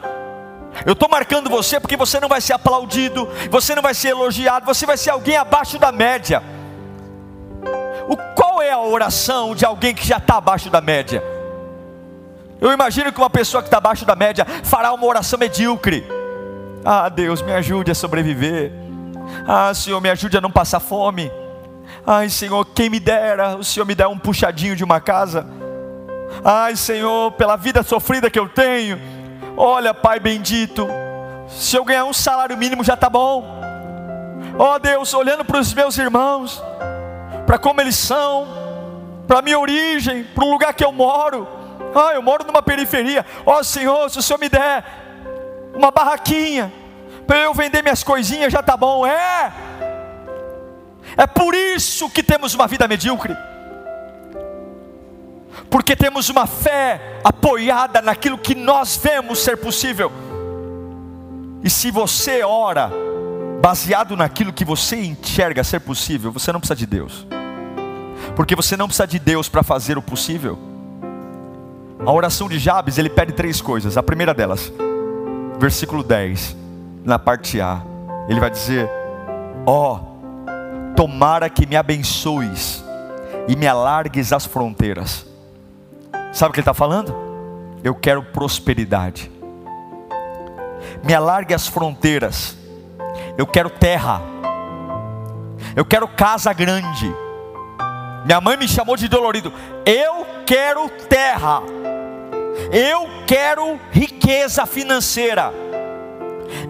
Eu 0.85 0.95
estou 0.95 1.09
marcando 1.09 1.50
você 1.50 1.79
porque 1.79 1.97
você 1.97 2.19
não 2.19 2.29
vai 2.29 2.41
ser 2.41 2.55
aplaudido, 2.55 3.29
você 3.50 3.75
não 3.75 3.83
vai 3.83 3.93
ser 3.93 4.09
elogiado, 4.09 4.65
você 4.65 4.87
vai 4.87 4.97
ser 4.97 5.11
alguém 5.11 5.37
abaixo 5.37 5.79
da 5.79 5.93
média. 5.93 6.43
O, 8.09 8.17
qual 8.35 8.62
é 8.62 8.71
a 8.71 8.81
oração 8.81 9.55
de 9.55 9.65
alguém 9.65 9.95
que 9.95 10.07
já 10.07 10.17
está 10.17 10.37
abaixo 10.37 10.71
da 10.71 10.81
média? 10.81 11.23
Eu 12.59 12.73
imagino 12.73 13.12
que 13.12 13.19
uma 13.19 13.29
pessoa 13.29 13.62
que 13.62 13.67
está 13.67 13.76
abaixo 13.76 14.07
da 14.07 14.17
média 14.17 14.47
fará 14.65 14.93
uma 14.95 15.07
oração 15.07 15.38
medíocre. 15.38 16.07
Ah, 16.83 17.11
Deus, 17.11 17.43
me 17.43 17.53
ajude 17.53 17.91
a 17.91 17.95
sobreviver. 17.95 18.73
Ah, 19.47 19.75
Senhor, 19.75 20.00
me 20.00 20.09
ajude 20.09 20.38
a 20.38 20.41
não 20.41 20.50
passar 20.50 20.81
fome. 20.81 21.31
Ai, 22.07 22.31
Senhor, 22.31 22.65
quem 22.75 22.88
me 22.88 23.00
dera, 23.00 23.57
o 23.57 23.65
Senhor 23.65 23.85
me 23.85 23.95
dá 23.95 24.09
um 24.09 24.19
puxadinho 24.19 24.75
de 24.75 24.85
uma 24.85 25.00
casa. 25.00 25.47
Ai, 26.45 26.76
Senhor, 26.76 27.33
pela 27.33 27.56
vida 27.56 27.83
sofrida 27.83 28.30
que 28.30 28.38
eu 28.38 28.49
tenho. 28.49 29.00
Olha, 29.56 29.95
Pai 29.95 30.21
bendito, 30.21 30.87
se 31.49 31.76
eu 31.76 31.85
ganhar 31.85 32.04
um 32.04 32.12
salário 32.12 32.56
mínimo 32.56 32.85
já 32.85 32.95
está 32.95 33.09
bom. 33.09 33.45
Ó 34.59 34.75
oh, 34.75 34.78
Deus, 34.78 35.12
olhando 35.14 35.45
para 35.45 35.59
os 35.59 35.73
meus 35.73 35.97
irmãos, 35.99 36.62
para 37.47 37.59
como 37.59 37.80
eles 37.80 37.97
são, 37.97 38.47
para 39.26 39.38
a 39.38 39.42
minha 39.42 39.59
origem, 39.59 40.25
para 40.25 40.45
o 40.45 40.50
lugar 40.50 40.75
que 40.75 40.85
eu 40.85 40.92
moro. 40.92 41.49
Ah, 41.95 42.12
eu 42.14 42.23
moro 42.23 42.45
numa 42.47 42.62
periferia. 42.62 43.25
Ó 43.45 43.59
oh, 43.59 43.64
Senhor, 43.64 44.11
se 44.11 44.18
o 44.18 44.23
Senhor 44.23 44.38
me 44.38 44.49
der 44.49 44.85
uma 45.75 45.90
barraquinha 45.90 46.73
para 47.26 47.38
eu 47.38 47.52
vender 47.52 47.83
minhas 47.83 48.02
coisinhas, 48.02 48.52
já 48.52 48.61
está 48.61 48.76
bom. 48.76 49.06
É. 49.06 49.52
É 51.16 51.26
por 51.26 51.54
isso 51.54 52.11
que 52.11 52.23
temos 52.23 52.54
uma 52.54 52.66
vida 52.66 52.87
medíocre. 52.87 53.37
Porque 55.70 55.96
temos 55.96 56.28
uma 56.28 56.46
fé 56.46 57.20
apoiada 57.25 58.00
naquilo 58.02 58.38
que 58.38 58.54
nós 58.54 58.96
vemos 58.96 59.38
ser 59.38 59.56
possível. 59.56 60.12
E 61.62 61.70
se 61.70 61.90
você 61.90 62.42
ora 62.42 62.90
baseado 63.60 64.16
naquilo 64.16 64.52
que 64.52 64.64
você 64.64 64.96
enxerga 64.96 65.64
ser 65.64 65.80
possível, 65.80 66.30
você 66.30 66.52
não 66.52 66.60
precisa 66.60 66.76
de 66.76 66.86
Deus 66.86 67.26
porque 68.34 68.56
você 68.56 68.76
não 68.76 68.86
precisa 68.86 69.06
de 69.06 69.18
Deus 69.18 69.48
para 69.48 69.62
fazer 69.62 69.96
o 69.96 70.02
possível. 70.02 70.58
A 72.04 72.12
oração 72.12 72.48
de 72.48 72.58
Jabes, 72.58 72.98
ele 72.98 73.08
pede 73.08 73.32
três 73.32 73.60
coisas. 73.60 73.96
A 73.96 74.02
primeira 74.02 74.34
delas, 74.34 74.72
versículo 75.58 76.02
10, 76.02 76.56
na 77.04 77.18
parte 77.18 77.60
A, 77.60 77.82
ele 78.28 78.40
vai 78.40 78.50
dizer: 78.50 78.90
Ó, 79.64 79.96
oh, 79.96 80.94
tomara 80.94 81.48
que 81.48 81.66
me 81.66 81.76
abençoes 81.76 82.84
e 83.48 83.56
me 83.56 83.66
alargues 83.66 84.32
as 84.32 84.44
fronteiras. 84.44 85.26
Sabe 86.37 86.50
o 86.50 86.52
que 86.52 86.61
ele 86.61 86.64
está 86.64 86.75
falando? 86.75 87.16
Eu 87.83 87.95
quero 87.95 88.23
prosperidade. 88.23 89.33
Me 91.02 91.14
alargue 91.14 91.55
as 91.55 91.66
fronteiras. 91.66 92.55
Eu 93.38 93.47
quero 93.47 93.71
terra. 93.71 94.21
Eu 95.75 95.83
quero 95.83 96.07
casa 96.07 96.52
grande. 96.52 97.11
Minha 98.26 98.38
mãe 98.43 98.55
me 98.59 98.69
chamou 98.69 98.99
de 98.99 99.09
dolorido. 99.09 99.50
Eu 99.87 100.26
quero 100.45 100.90
terra. 101.09 101.62
Eu 102.71 103.09
quero 103.26 103.81
riqueza 103.90 104.66
financeira. 104.66 105.55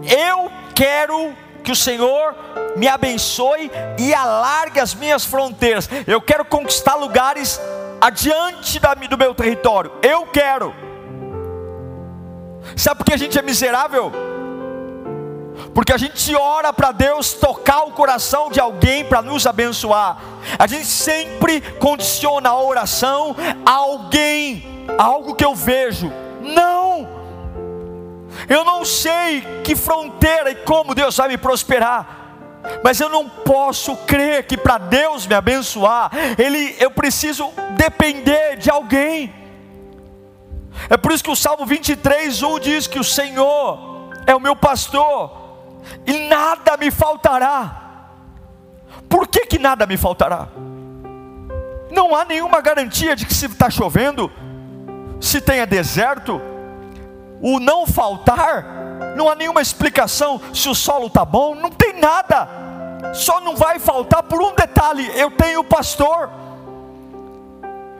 Eu 0.08 0.48
quero 0.76 1.34
que 1.64 1.72
o 1.72 1.76
Senhor 1.76 2.36
me 2.76 2.86
abençoe 2.86 3.68
e 3.98 4.14
alargue 4.14 4.78
as 4.78 4.94
minhas 4.94 5.24
fronteiras. 5.24 5.90
Eu 6.06 6.20
quero 6.20 6.44
conquistar 6.44 6.94
lugares 6.94 7.60
adiante 8.00 8.80
do 9.08 9.18
meu 9.18 9.34
território. 9.34 9.92
Eu 10.02 10.26
quero. 10.26 10.74
Sabe 12.76 12.98
por 12.98 13.06
que 13.06 13.14
a 13.14 13.16
gente 13.16 13.38
é 13.38 13.42
miserável? 13.42 14.12
porque 15.76 15.92
a 15.92 15.98
gente 15.98 16.34
ora 16.34 16.72
para 16.72 16.90
Deus 16.90 17.34
tocar 17.34 17.82
o 17.84 17.92
coração 17.92 18.50
de 18.50 18.58
alguém 18.58 19.04
para 19.04 19.20
nos 19.20 19.46
abençoar. 19.46 20.18
A 20.58 20.66
gente 20.66 20.86
sempre 20.86 21.60
condiciona 21.60 22.48
a 22.48 22.62
oração 22.62 23.36
a 23.64 23.72
alguém, 23.72 24.86
a 24.96 25.04
algo 25.04 25.34
que 25.34 25.44
eu 25.44 25.54
vejo. 25.54 26.10
Não! 26.40 27.06
Eu 28.48 28.64
não 28.64 28.84
sei 28.86 29.42
que 29.64 29.76
fronteira 29.76 30.50
e 30.50 30.54
como 30.56 30.94
Deus 30.94 31.16
vai 31.16 31.28
me 31.28 31.38
prosperar. 31.38 32.25
Mas 32.82 33.00
eu 33.00 33.08
não 33.08 33.28
posso 33.28 33.96
crer 33.98 34.46
que 34.46 34.56
para 34.56 34.78
Deus 34.78 35.26
me 35.26 35.34
abençoar, 35.34 36.10
ele, 36.38 36.76
eu 36.78 36.90
preciso 36.90 37.50
depender 37.76 38.56
de 38.56 38.70
alguém. 38.70 39.34
É 40.88 40.96
por 40.96 41.12
isso 41.12 41.24
que 41.24 41.30
o 41.30 41.36
Salmo 41.36 41.64
23, 41.66 42.42
1 42.42 42.58
diz 42.60 42.86
que 42.86 42.98
o 42.98 43.04
Senhor 43.04 44.10
é 44.26 44.34
o 44.34 44.40
meu 44.40 44.54
pastor, 44.54 45.46
e 46.06 46.28
nada 46.28 46.76
me 46.76 46.90
faltará. 46.90 47.82
Por 49.08 49.26
que, 49.28 49.46
que 49.46 49.58
nada 49.58 49.86
me 49.86 49.96
faltará? 49.96 50.48
Não 51.90 52.14
há 52.14 52.24
nenhuma 52.24 52.60
garantia 52.60 53.14
de 53.14 53.24
que 53.24 53.32
se 53.32 53.46
está 53.46 53.70
chovendo, 53.70 54.30
se 55.20 55.40
tenha 55.40 55.66
deserto, 55.66 56.40
o 57.40 57.60
não 57.60 57.86
faltar, 57.86 58.64
não 59.16 59.28
há 59.28 59.34
nenhuma 59.34 59.62
explicação 59.62 60.40
se 60.52 60.68
o 60.68 60.74
solo 60.74 61.06
está 61.06 61.24
bom, 61.24 61.54
não 61.54 61.70
tem 61.70 61.85
nada, 61.96 62.48
só 63.14 63.40
não 63.40 63.56
vai 63.56 63.78
faltar 63.78 64.22
por 64.22 64.40
um 64.40 64.54
detalhe: 64.54 65.10
eu 65.14 65.30
tenho 65.30 65.60
o 65.60 65.64
pastor. 65.64 66.30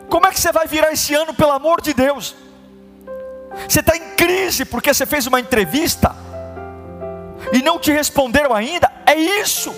Como 0.08 0.26
é 0.26 0.30
que 0.30 0.40
você 0.40 0.52
vai 0.52 0.66
virar 0.66 0.92
esse 0.92 1.14
ano, 1.14 1.34
pelo 1.34 1.50
amor 1.50 1.80
de 1.80 1.92
Deus? 1.92 2.34
Você 3.68 3.80
está 3.80 3.96
em 3.96 4.14
crise 4.14 4.64
porque 4.64 4.92
você 4.92 5.04
fez 5.06 5.26
uma 5.26 5.40
entrevista, 5.40 6.14
e 7.52 7.62
não 7.62 7.78
te 7.78 7.90
responderam 7.90 8.54
ainda, 8.54 8.90
é 9.04 9.14
isso. 9.14 9.74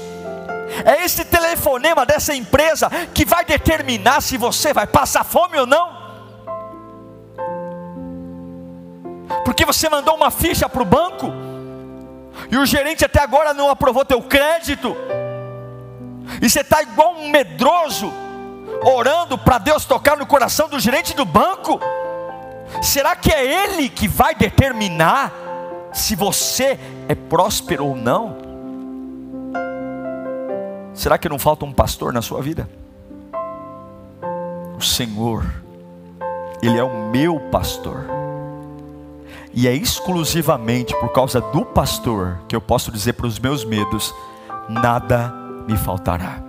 É 0.85 1.05
esse 1.05 1.25
telefonema 1.25 2.05
dessa 2.05 2.35
empresa 2.35 2.91
que 3.15 3.25
vai 3.25 3.45
determinar 3.45 4.21
se 4.21 4.37
você 4.37 4.73
vai 4.73 4.87
passar 4.87 5.25
fome 5.25 5.59
ou 5.59 5.67
não. 5.67 5.97
Porque 9.45 9.65
você 9.65 9.89
mandou 9.89 10.15
uma 10.15 10.31
ficha 10.31 10.69
para 10.69 10.83
o 10.83 10.85
banco 10.85 11.33
e 12.51 12.57
o 12.57 12.67
gerente 12.67 13.05
até 13.05 13.21
agora 13.21 13.53
não 13.53 13.69
aprovou 13.69 14.05
teu 14.05 14.23
crédito. 14.23 14.97
E 16.41 16.49
você 16.49 16.61
está 16.61 16.83
igual 16.83 17.15
um 17.15 17.31
medroso, 17.31 18.13
orando 18.83 19.37
para 19.37 19.59
Deus 19.59 19.85
tocar 19.85 20.17
no 20.17 20.27
coração 20.27 20.69
do 20.69 20.79
gerente 20.79 21.15
do 21.15 21.25
banco. 21.25 21.81
Será 22.83 23.17
que 23.17 23.33
é 23.33 23.45
ele 23.45 23.89
que 23.89 24.07
vai 24.07 24.35
determinar 24.35 25.33
se 25.93 26.15
você 26.15 26.79
é 27.09 27.15
próspero 27.15 27.87
ou 27.87 27.97
não? 27.97 28.37
Será 30.95 31.17
que 31.17 31.29
não 31.29 31.39
falta 31.39 31.65
um 31.65 31.73
pastor 31.73 32.13
na 32.13 32.21
sua 32.21 32.43
vida? 32.43 32.69
O 34.77 34.83
Senhor, 34.83 35.45
Ele 36.63 36.79
é 36.79 36.83
o 36.83 37.09
meu 37.11 37.39
pastor, 37.51 38.05
e 39.53 39.67
é 39.67 39.75
exclusivamente 39.75 40.95
por 41.01 41.13
causa 41.13 41.41
do 41.41 41.65
pastor 41.65 42.39
que 42.49 42.55
eu 42.55 42.61
posso 42.61 42.93
dizer 42.93 43.15
para 43.15 43.27
os 43.27 43.39
meus 43.39 43.65
medos: 43.65 44.15
nada 44.69 45.33
me 45.67 45.77
faltará. 45.77 46.43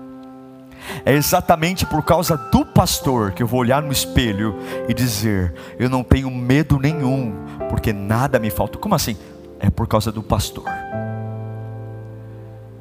É 1.05 1.13
exatamente 1.13 1.86
por 1.86 2.03
causa 2.03 2.36
do 2.36 2.65
pastor 2.65 3.31
que 3.31 3.43
eu 3.43 3.48
vou 3.48 3.59
olhar 3.59 3.81
no 3.81 3.91
espelho 3.91 4.55
e 4.88 4.93
dizer: 4.93 5.53
Eu 5.77 5.89
não 5.89 6.03
tenho 6.03 6.31
medo 6.31 6.79
nenhum, 6.79 7.33
porque 7.69 7.93
nada 7.93 8.39
me 8.39 8.50
falta. 8.50 8.77
Como 8.77 8.95
assim? 8.95 9.17
é 9.59 9.69
por 9.69 9.88
causa 9.88 10.12
do 10.12 10.24
pastor. 10.24 10.65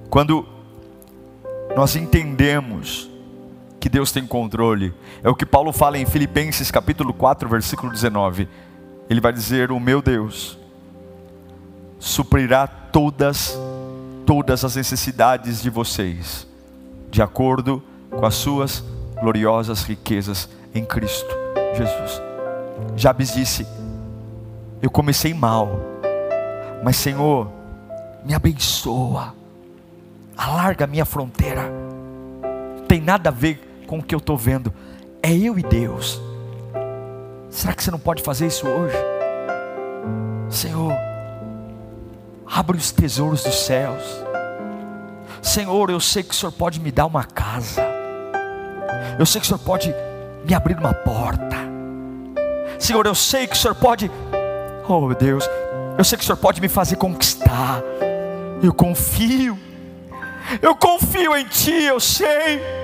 Quando 0.09 0.47
nós 1.76 1.97
entendemos 1.97 3.11
que 3.78 3.88
Deus 3.88 4.11
tem 4.11 4.26
controle, 4.26 4.95
é 5.23 5.28
o 5.28 5.35
que 5.35 5.45
Paulo 5.45 5.73
fala 5.73 5.99
em 5.99 6.07
Filipenses 6.07 6.71
capítulo 6.71 7.12
4, 7.12 7.49
versículo 7.49 7.93
19. 7.93 8.49
Ele 9.09 9.21
vai 9.21 9.33
dizer: 9.33 9.71
"O 9.73 9.81
meu 9.81 10.03
Deus 10.03 10.59
suprirá 11.99 12.67
todas, 12.67 13.59
todas 14.25 14.65
as 14.65 14.77
necessidades 14.77 15.61
de 15.62 15.71
vocês, 15.71 16.47
de 17.11 17.23
acordo 17.23 17.83
com 18.11 18.25
as 18.25 18.35
suas 18.35 18.85
gloriosas 19.21 19.83
riquezas 19.83 20.49
em 20.75 20.85
Cristo 20.85 21.49
Jesus. 21.75 22.23
Jabes 22.97 23.33
disse: 23.33 23.67
Eu 24.83 24.91
comecei 24.91 25.35
mal, 25.35 25.81
mas 26.83 26.97
Senhor, 26.97 27.50
me 28.25 28.35
abençoa, 28.35 29.35
alarga 30.37 30.87
minha 30.87 31.05
fronteira. 31.05 31.71
Tem 32.87 33.00
nada 33.00 33.29
a 33.29 33.33
ver 33.33 33.85
com 33.87 33.99
o 33.99 34.03
que 34.03 34.15
eu 34.15 34.19
estou 34.19 34.37
vendo, 34.37 34.73
é 35.23 35.33
eu 35.33 35.59
e 35.59 35.62
Deus. 35.62 36.21
Será 37.50 37.73
que 37.73 37.83
você 37.83 37.90
não 37.90 37.99
pode 37.99 38.23
fazer 38.23 38.47
isso 38.47 38.67
hoje? 38.67 38.97
Senhor, 40.50 40.93
abre 42.47 42.76
os 42.76 42.93
tesouros 42.93 43.43
dos 43.43 43.64
céus. 43.64 44.02
Senhor, 45.43 45.90
eu 45.90 46.00
sei 46.00 46.23
que 46.23 46.31
o 46.31 46.35
Senhor 46.35 46.52
pode 46.52 46.81
me 46.81 46.90
dar 46.90 47.07
uma 47.07 47.25
casa. 47.25 47.83
Eu 49.19 49.26
sei 49.26 49.40
que 49.40 49.47
o 49.47 49.49
Senhor 49.49 49.61
pode 49.61 49.95
me 50.45 50.55
abrir 50.55 50.78
uma 50.78 50.93
porta. 50.93 51.57
Senhor, 52.78 53.07
eu 53.07 53.14
sei 53.14 53.47
que 53.47 53.55
o 53.55 53.59
Senhor 53.59 53.75
pode, 53.75 54.11
oh 54.88 55.07
meu 55.07 55.17
Deus, 55.17 55.49
eu 55.97 56.05
sei 56.05 56.17
que 56.17 56.25
o 56.25 56.26
Senhor 56.26 56.37
pode 56.37 56.61
me 56.61 56.69
fazer 56.69 56.97
conquistar. 56.97 57.83
Eu 58.62 58.73
confio, 58.73 59.59
eu 60.61 60.75
confio 60.76 61.37
em 61.37 61.45
Ti, 61.45 61.85
eu 61.85 61.99
sei. 61.99 62.77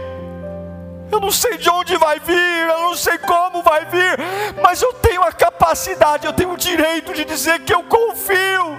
Eu 1.11 1.21
não 1.21 1.31
sei 1.31 1.59
de 1.59 1.69
onde 1.71 1.97
vai 1.97 2.19
vir, 2.19 2.69
eu 2.69 2.83
não 2.83 2.97
sei 2.97 3.19
como 3.19 3.63
vai 3.63 3.85
vir, 3.85 4.19
mas 4.63 4.83
eu 4.83 4.93
tenho 4.95 5.23
a 5.23 5.33
capacidade, 5.33 6.27
eu 6.27 6.33
tenho 6.33 6.53
o 6.53 6.57
direito 6.57 7.13
de 7.13 7.25
dizer 7.25 7.61
que 7.61 7.73
eu 7.73 7.83
confio. 7.85 8.77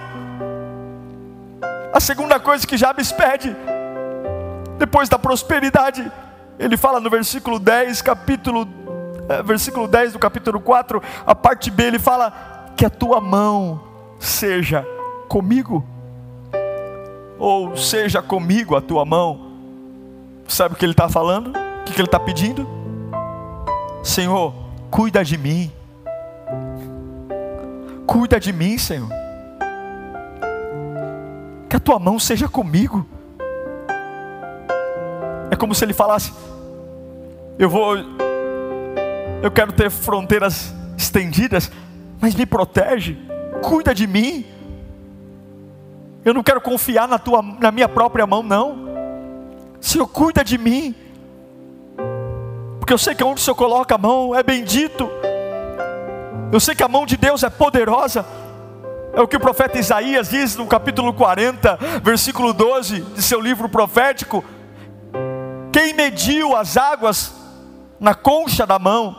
A 1.92 2.00
segunda 2.00 2.38
coisa 2.38 2.66
que 2.66 2.76
Jabes 2.76 3.10
pede, 3.10 3.56
depois 4.78 5.08
da 5.08 5.18
prosperidade, 5.18 6.10
ele 6.58 6.76
fala 6.76 7.00
no 7.00 7.08
versículo 7.08 7.58
10, 7.58 8.02
capítulo, 8.02 8.68
é, 9.28 9.42
versículo 9.42 9.88
10 9.88 10.12
do 10.12 10.18
capítulo 10.18 10.60
4, 10.60 11.02
a 11.26 11.34
parte 11.34 11.70
B, 11.70 11.84
ele 11.84 11.98
fala: 11.98 12.72
Que 12.76 12.84
a 12.84 12.90
tua 12.90 13.20
mão 13.20 13.82
seja 14.18 14.86
comigo, 15.28 15.84
ou 17.38 17.76
seja 17.76 18.20
comigo 18.20 18.76
a 18.76 18.80
tua 18.80 19.04
mão. 19.04 19.52
Sabe 20.48 20.74
o 20.74 20.76
que 20.76 20.84
ele 20.84 20.92
está 20.92 21.08
falando? 21.08 21.65
Que, 21.86 21.92
que 21.92 22.00
ele 22.00 22.08
está 22.08 22.20
pedindo? 22.20 22.68
Senhor, 24.02 24.52
cuida 24.90 25.24
de 25.24 25.38
mim, 25.38 25.72
cuida 28.06 28.38
de 28.38 28.52
mim, 28.52 28.76
Senhor, 28.78 29.08
que 31.68 31.76
a 31.76 31.80
tua 31.80 31.98
mão 31.98 32.18
seja 32.18 32.48
comigo. 32.48 33.06
É 35.50 35.56
como 35.56 35.74
se 35.74 35.84
ele 35.84 35.92
falasse: 35.92 36.32
Eu 37.58 37.70
vou, 37.70 37.96
eu 39.42 39.50
quero 39.50 39.72
ter 39.72 39.90
fronteiras 39.90 40.74
estendidas, 40.96 41.70
mas 42.20 42.34
me 42.34 42.46
protege, 42.46 43.16
cuida 43.62 43.94
de 43.94 44.06
mim. 44.06 44.44
Eu 46.24 46.34
não 46.34 46.42
quero 46.42 46.60
confiar 46.60 47.06
na, 47.06 47.18
tua, 47.18 47.40
na 47.40 47.70
minha 47.70 47.88
própria 47.88 48.26
mão, 48.26 48.42
não. 48.42 48.86
Senhor, 49.80 50.08
cuida 50.08 50.42
de 50.42 50.58
mim. 50.58 50.94
Porque 52.86 52.94
eu 52.94 52.98
sei 52.98 53.16
que 53.16 53.24
onde 53.24 53.40
o 53.40 53.42
Senhor 53.42 53.56
coloca 53.56 53.96
a 53.96 53.98
mão 53.98 54.32
é 54.32 54.44
bendito. 54.44 55.10
Eu 56.52 56.60
sei 56.60 56.72
que 56.72 56.84
a 56.84 56.88
mão 56.88 57.04
de 57.04 57.16
Deus 57.16 57.42
é 57.42 57.50
poderosa. 57.50 58.24
É 59.12 59.20
o 59.20 59.26
que 59.26 59.36
o 59.36 59.40
profeta 59.40 59.76
Isaías 59.76 60.28
diz 60.28 60.54
no 60.54 60.68
capítulo 60.68 61.12
40, 61.12 61.76
versículo 62.00 62.52
12 62.52 63.00
de 63.00 63.22
seu 63.22 63.40
livro 63.40 63.68
profético. 63.68 64.44
Quem 65.72 65.94
mediu 65.94 66.54
as 66.54 66.76
águas 66.76 67.34
na 67.98 68.14
concha 68.14 68.64
da 68.64 68.78
mão? 68.78 69.16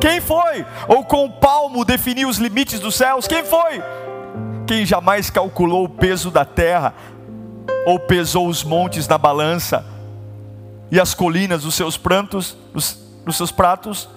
Quem 0.00 0.20
foi? 0.20 0.64
Ou 0.86 1.04
com 1.04 1.24
o 1.24 1.32
palmo 1.32 1.84
definiu 1.84 2.28
os 2.28 2.38
limites 2.38 2.78
dos 2.78 2.94
céus? 2.94 3.26
Quem 3.26 3.42
foi? 3.42 3.82
Quem 4.64 4.86
jamais 4.86 5.28
calculou 5.28 5.86
o 5.86 5.88
peso 5.88 6.30
da 6.30 6.44
terra? 6.44 6.94
Ou 7.84 7.98
pesou 7.98 8.46
os 8.46 8.62
montes 8.62 9.08
na 9.08 9.18
balança? 9.18 9.84
E 10.92 11.00
as 11.00 11.14
colinas 11.14 11.62
dos 11.62 11.74
seus 11.74 11.96
prantos, 11.96 12.54
dos 13.24 13.34
seus 13.34 13.50
pratos? 13.50 14.10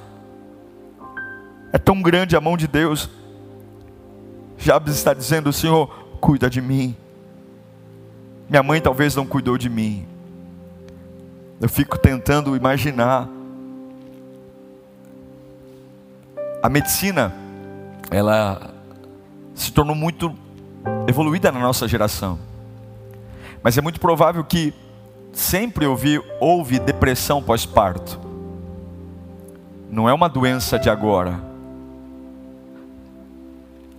É 1.72 1.78
tão 1.78 2.02
grande 2.02 2.36
a 2.36 2.42
mão 2.42 2.58
de 2.58 2.68
Deus. 2.68 3.10
Jabes 4.58 4.96
está 4.96 5.14
dizendo: 5.14 5.54
Senhor, 5.54 5.88
cuida 6.20 6.50
de 6.50 6.62
mim. 6.62 6.94
Minha 8.50 8.62
mãe 8.62 8.82
talvez 8.82 9.16
não 9.16 9.26
cuidou 9.26 9.58
de 9.58 9.70
mim. 9.70 10.06
Eu 11.62 11.70
fico 11.70 11.98
tentando 11.98 12.58
imaginar. 12.58 13.30
A 16.62 16.68
medicina, 16.68 17.34
ela 18.12 18.74
se 19.54 19.72
tornou 19.72 19.96
muito 19.96 20.36
evoluída 21.08 21.54
na 21.54 21.60
nossa 21.62 21.88
geração. 21.88 22.38
Mas 23.64 23.78
é 23.78 23.82
muito 23.82 23.98
provável 23.98 24.44
que 24.44 24.74
sempre 25.36 25.86
houve, 25.86 26.22
houve 26.40 26.80
depressão 26.80 27.44
pós-parto. 27.44 28.20
Não 29.92 30.10
é 30.10 30.14
uma 30.14 30.30
doença 30.30 30.80
de 30.80 30.90
agora. 30.90 31.40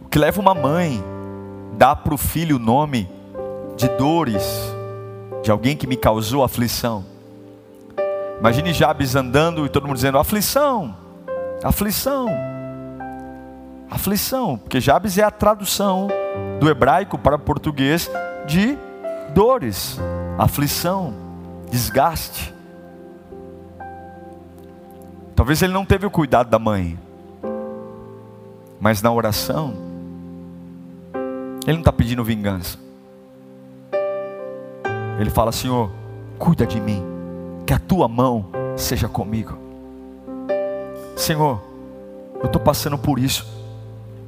O 0.03 0.09
que 0.09 0.18
leva 0.18 0.40
uma 0.40 0.55
mãe 0.55 1.03
dar 1.77 1.96
para 1.96 2.14
o 2.14 2.18
filho 2.18 2.57
o 2.57 2.59
nome 2.59 3.09
de 3.77 3.88
dores, 3.90 4.42
de 5.42 5.51
alguém 5.51 5.77
que 5.77 5.87
me 5.87 5.96
causou 5.96 6.42
aflição. 6.42 7.05
Imagine 8.40 8.72
Jabes 8.72 9.14
andando 9.14 9.64
e 9.66 9.68
todo 9.68 9.87
mundo 9.87 9.96
dizendo: 9.96 10.18
aflição, 10.18 10.96
aflição, 11.62 12.29
aflição, 13.90 14.59
porque 14.59 14.81
Jabes 14.81 15.18
é 15.18 15.22
a 15.22 15.31
tradução 15.31 16.09
do 16.61 16.68
hebraico 16.68 17.18
para 17.18 17.38
português 17.38 18.11
de 18.46 18.77
dores, 19.35 20.01
aflição, 20.38 21.26
desgaste. 21.70 22.55
Talvez 25.35 25.61
ele 25.62 25.72
não 25.72 25.85
teve 25.85 26.07
o 26.07 26.11
cuidado 26.11 26.48
da 26.48 26.59
mãe, 26.59 26.98
mas 28.81 29.02
na 29.02 29.12
oração, 29.12 29.74
ele 31.66 31.74
não 31.74 31.81
está 31.81 31.92
pedindo 31.92 32.24
vingança. 32.24 32.79
Ele 35.18 35.31
fala: 35.31 35.52
Senhor, 35.52 35.90
cuida 36.38 36.66
de 36.66 36.81
mim 36.81 37.02
que 37.66 37.72
a 37.72 37.79
tua 37.79 38.09
mão 38.09 38.46
seja 38.76 39.09
comigo. 39.09 39.59
Senhor, 41.16 41.61
eu 42.40 42.46
estou 42.46 42.61
passando 42.61 42.96
por 42.96 43.18
isso, 43.18 43.46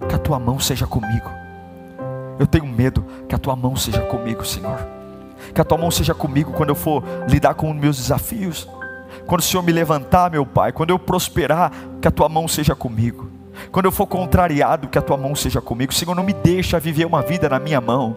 que 0.08 0.14
a 0.14 0.18
tua 0.18 0.38
mão 0.38 0.58
seja 0.58 0.86
comigo. 0.86 1.30
Eu 2.38 2.46
tenho 2.46 2.66
medo 2.66 3.04
que 3.28 3.34
a 3.34 3.38
tua 3.38 3.54
mão 3.54 3.76
seja 3.76 4.00
comigo, 4.02 4.44
Senhor. 4.44 4.97
Que 5.54 5.60
a 5.60 5.64
tua 5.64 5.78
mão 5.78 5.90
seja 5.90 6.14
comigo 6.14 6.52
quando 6.52 6.70
eu 6.70 6.74
for 6.74 7.02
lidar 7.28 7.54
com 7.54 7.70
os 7.70 7.76
meus 7.76 7.96
desafios. 7.96 8.68
Quando 9.26 9.40
o 9.40 9.44
Senhor 9.44 9.62
me 9.62 9.72
levantar, 9.72 10.30
meu 10.30 10.46
Pai, 10.46 10.72
quando 10.72 10.90
eu 10.90 10.98
prosperar, 10.98 11.72
que 12.00 12.08
a 12.08 12.10
tua 12.10 12.28
mão 12.28 12.48
seja 12.48 12.74
comigo. 12.74 13.30
Quando 13.72 13.86
eu 13.86 13.92
for 13.92 14.06
contrariado, 14.06 14.88
que 14.88 14.98
a 14.98 15.02
tua 15.02 15.16
mão 15.16 15.34
seja 15.34 15.60
comigo. 15.60 15.92
Senhor, 15.92 16.14
não 16.14 16.22
me 16.22 16.32
deixa 16.32 16.78
viver 16.78 17.04
uma 17.04 17.22
vida 17.22 17.48
na 17.48 17.58
minha 17.58 17.80
mão. 17.80 18.14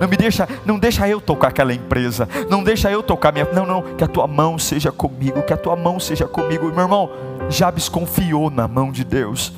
Não 0.00 0.08
me 0.08 0.16
deixa, 0.16 0.48
não 0.64 0.78
deixa 0.78 1.08
eu 1.08 1.20
tocar 1.20 1.48
aquela 1.48 1.72
empresa. 1.72 2.28
Não 2.48 2.62
deixa 2.62 2.90
eu 2.90 3.02
tocar 3.02 3.32
minha. 3.32 3.46
Não, 3.52 3.66
não, 3.66 3.82
que 3.96 4.04
a 4.04 4.08
tua 4.08 4.26
mão 4.26 4.58
seja 4.58 4.92
comigo, 4.92 5.42
que 5.42 5.52
a 5.52 5.56
tua 5.56 5.76
mão 5.76 5.98
seja 5.98 6.26
comigo. 6.26 6.66
Meu 6.66 6.80
irmão, 6.80 7.10
Jabes 7.48 7.88
confiou 7.88 8.50
na 8.50 8.68
mão 8.68 8.92
de 8.92 9.04
Deus. 9.04 9.52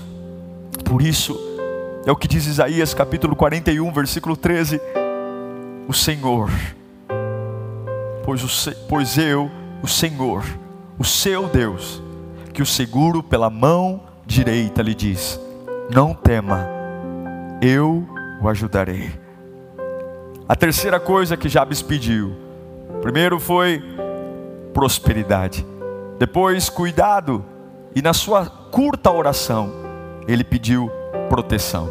Por 0.84 1.02
isso, 1.02 1.38
é 2.06 2.12
o 2.12 2.16
que 2.16 2.28
diz 2.28 2.46
Isaías 2.46 2.94
capítulo 2.94 3.34
41, 3.34 3.90
versículo 3.92 4.36
13. 4.36 4.80
O 5.88 5.92
Senhor, 5.92 6.50
pois, 8.24 8.42
o, 8.42 8.74
pois 8.88 9.18
eu, 9.18 9.50
o 9.82 9.86
Senhor, 9.86 10.44
o 10.98 11.04
seu 11.04 11.46
Deus, 11.48 12.02
que 12.52 12.62
o 12.62 12.66
seguro 12.66 13.22
pela 13.22 13.50
mão 13.50 14.02
direita, 14.26 14.82
lhe 14.82 14.94
diz: 14.94 15.38
Não 15.90 16.14
tema, 16.14 16.66
eu 17.60 18.06
o 18.40 18.48
ajudarei. 18.48 19.12
A 20.48 20.56
terceira 20.56 20.98
coisa 20.98 21.36
que 21.36 21.48
Jabes 21.48 21.82
pediu, 21.82 22.34
primeiro 23.00 23.38
foi 23.38 23.82
prosperidade, 24.72 25.66
depois 26.18 26.68
cuidado, 26.68 27.44
e 27.94 28.02
na 28.02 28.12
sua 28.12 28.46
curta 28.46 29.10
oração, 29.10 29.70
ele 30.26 30.42
pediu 30.44 30.90
proteção. 31.28 31.88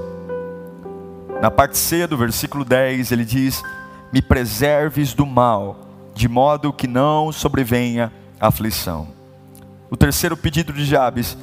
Na 1.41 1.50
parte 1.52 1.78
C 1.78 2.08
do 2.08 2.17
versículo 2.17 2.63
10, 2.63 3.12
ele 3.12 3.26
diz: 3.26 3.62
Me 4.12 4.22
preserves 4.22 5.13
do 5.13 5.26
mal, 5.26 5.83
de 6.13 6.28
modo 6.28 6.71
que 6.71 6.88
não 6.88 7.32
sobrevenha 7.32 8.12
aflição. 8.39 9.08
O 9.89 9.97
terceiro 9.97 10.36
pedido 10.38 10.73
de 10.73 10.86
Jabes 10.86 11.38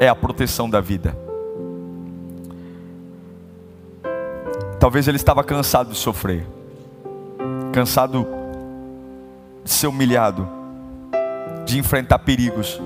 é 0.00 0.08
a 0.08 0.14
proteção 0.14 0.68
da 0.68 0.80
vida. 0.80 1.16
Talvez 4.78 5.08
ele 5.08 5.16
estava 5.16 5.42
cansado 5.42 5.90
de 5.90 5.96
sofrer, 5.96 6.46
cansado 7.72 8.26
de 9.64 9.70
ser 9.70 9.88
humilhado, 9.88 10.48
de 11.64 11.78
enfrentar 11.78 12.20
perigos. 12.20 12.80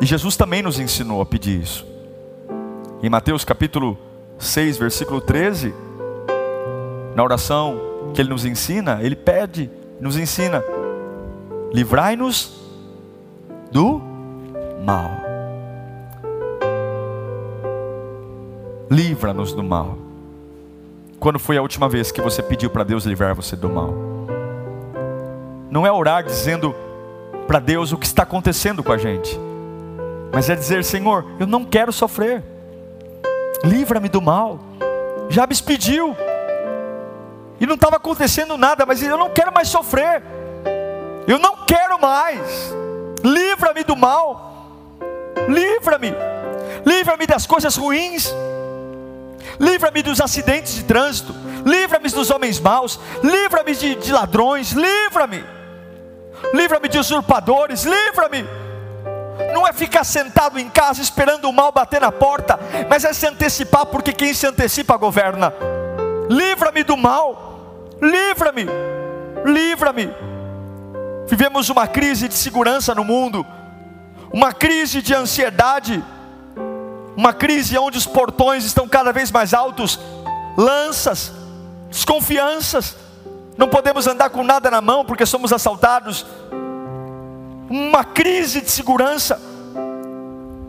E 0.00 0.06
Jesus 0.06 0.36
também 0.36 0.62
nos 0.62 0.78
ensinou 0.78 1.20
a 1.20 1.26
pedir 1.26 1.62
isso. 1.62 1.86
Em 3.02 3.08
Mateus 3.08 3.44
capítulo 3.44 3.96
6, 4.38 4.76
versículo 4.76 5.20
13, 5.20 5.72
na 7.14 7.22
oração 7.22 7.93
que 8.14 8.22
ele 8.22 8.30
nos 8.30 8.44
ensina, 8.44 9.00
ele 9.02 9.16
pede, 9.16 9.68
nos 10.00 10.16
ensina: 10.16 10.62
livrai-nos 11.72 12.54
do 13.70 14.00
mal. 14.84 15.10
Livra-nos 18.88 19.52
do 19.52 19.62
mal. 19.62 19.98
Quando 21.18 21.38
foi 21.38 21.56
a 21.56 21.62
última 21.62 21.88
vez 21.88 22.12
que 22.12 22.20
você 22.20 22.42
pediu 22.42 22.70
para 22.70 22.84
Deus 22.84 23.04
livrar 23.04 23.34
você 23.34 23.56
do 23.56 23.68
mal? 23.68 23.92
Não 25.70 25.84
é 25.84 25.90
orar 25.90 26.22
dizendo 26.22 26.74
para 27.48 27.58
Deus 27.58 27.92
o 27.92 27.98
que 27.98 28.06
está 28.06 28.22
acontecendo 28.22 28.82
com 28.82 28.92
a 28.92 28.98
gente, 28.98 29.38
mas 30.32 30.48
é 30.48 30.54
dizer: 30.54 30.84
Senhor, 30.84 31.24
eu 31.40 31.46
não 31.46 31.64
quero 31.64 31.92
sofrer, 31.92 32.44
livra-me 33.64 34.08
do 34.08 34.22
mal. 34.22 34.60
Jabes 35.28 35.60
pediu, 35.60 36.14
e 37.64 37.66
não 37.66 37.76
estava 37.76 37.96
acontecendo 37.96 38.58
nada, 38.58 38.84
mas 38.84 39.02
eu 39.02 39.16
não 39.16 39.30
quero 39.30 39.50
mais 39.50 39.68
sofrer, 39.68 40.22
eu 41.26 41.38
não 41.38 41.64
quero 41.64 41.98
mais, 41.98 42.38
livra-me 43.24 43.82
do 43.82 43.96
mal, 43.96 44.68
livra-me, 45.48 46.12
livra-me 46.84 47.26
das 47.26 47.46
coisas 47.46 47.74
ruins, 47.74 48.30
livra-me 49.58 50.02
dos 50.02 50.20
acidentes 50.20 50.74
de 50.74 50.84
trânsito, 50.84 51.34
livra-me 51.64 52.10
dos 52.10 52.30
homens 52.30 52.60
maus, 52.60 53.00
livra-me 53.22 53.74
de, 53.74 53.94
de 53.94 54.12
ladrões, 54.12 54.72
livra-me, 54.72 55.42
livra-me 56.52 56.86
de 56.86 56.98
usurpadores, 56.98 57.84
livra-me. 57.84 58.46
Não 59.54 59.66
é 59.66 59.72
ficar 59.72 60.04
sentado 60.04 60.58
em 60.60 60.68
casa 60.68 61.00
esperando 61.00 61.48
o 61.48 61.52
mal 61.52 61.72
bater 61.72 62.00
na 62.02 62.12
porta, 62.12 62.60
mas 62.90 63.04
é 63.04 63.12
se 63.14 63.26
antecipar, 63.26 63.86
porque 63.86 64.12
quem 64.12 64.34
se 64.34 64.46
antecipa 64.46 64.98
governa. 64.98 65.50
Livra-me 66.28 66.84
do 66.84 66.96
mal, 66.96 67.43
livra-me, 68.04 68.66
livra-me. 69.44 70.10
Vivemos 71.26 71.70
uma 71.70 71.86
crise 71.86 72.28
de 72.28 72.34
segurança 72.34 72.94
no 72.94 73.04
mundo, 73.04 73.46
uma 74.32 74.52
crise 74.52 75.00
de 75.00 75.14
ansiedade, 75.14 76.04
uma 77.16 77.32
crise 77.32 77.78
onde 77.78 77.96
os 77.96 78.06
portões 78.06 78.64
estão 78.64 78.86
cada 78.86 79.12
vez 79.12 79.30
mais 79.30 79.54
altos, 79.54 79.98
lanças, 80.56 81.32
desconfianças, 81.88 82.96
não 83.56 83.68
podemos 83.68 84.06
andar 84.06 84.30
com 84.30 84.42
nada 84.42 84.70
na 84.70 84.80
mão 84.80 85.04
porque 85.04 85.24
somos 85.24 85.52
assaltados. 85.52 86.26
Uma 87.70 88.04
crise 88.04 88.60
de 88.60 88.70
segurança, 88.70 89.40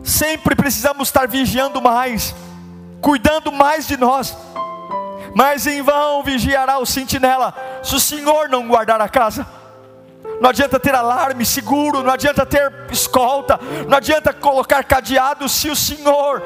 sempre 0.04 0.56
precisamos 0.56 1.10
estar 1.10 1.28
vigiando 1.28 1.82
mais, 1.82 2.34
cuidando 3.02 3.52
mais 3.52 3.88
de 3.88 3.98
nós. 3.98 4.38
Mas 5.36 5.68
em 5.68 5.82
vão 5.82 6.24
vigiará 6.24 6.78
o 6.80 6.86
sentinela, 6.86 7.54
se 7.84 7.94
o 7.94 8.00
Senhor 8.00 8.48
não 8.48 8.66
guardar 8.66 9.02
a 9.02 9.10
casa. 9.10 9.46
Não 10.40 10.50
adianta 10.50 10.80
ter 10.80 10.96
alarme 10.96 11.46
seguro, 11.46 12.02
não 12.02 12.14
adianta 12.14 12.46
ter 12.46 12.72
escolta, 12.90 13.60
não 13.86 13.98
adianta 13.98 14.34
colocar 14.34 14.82
cadeado 14.86 15.50
se 15.50 15.70
o 15.70 15.76
Senhor 15.76 16.42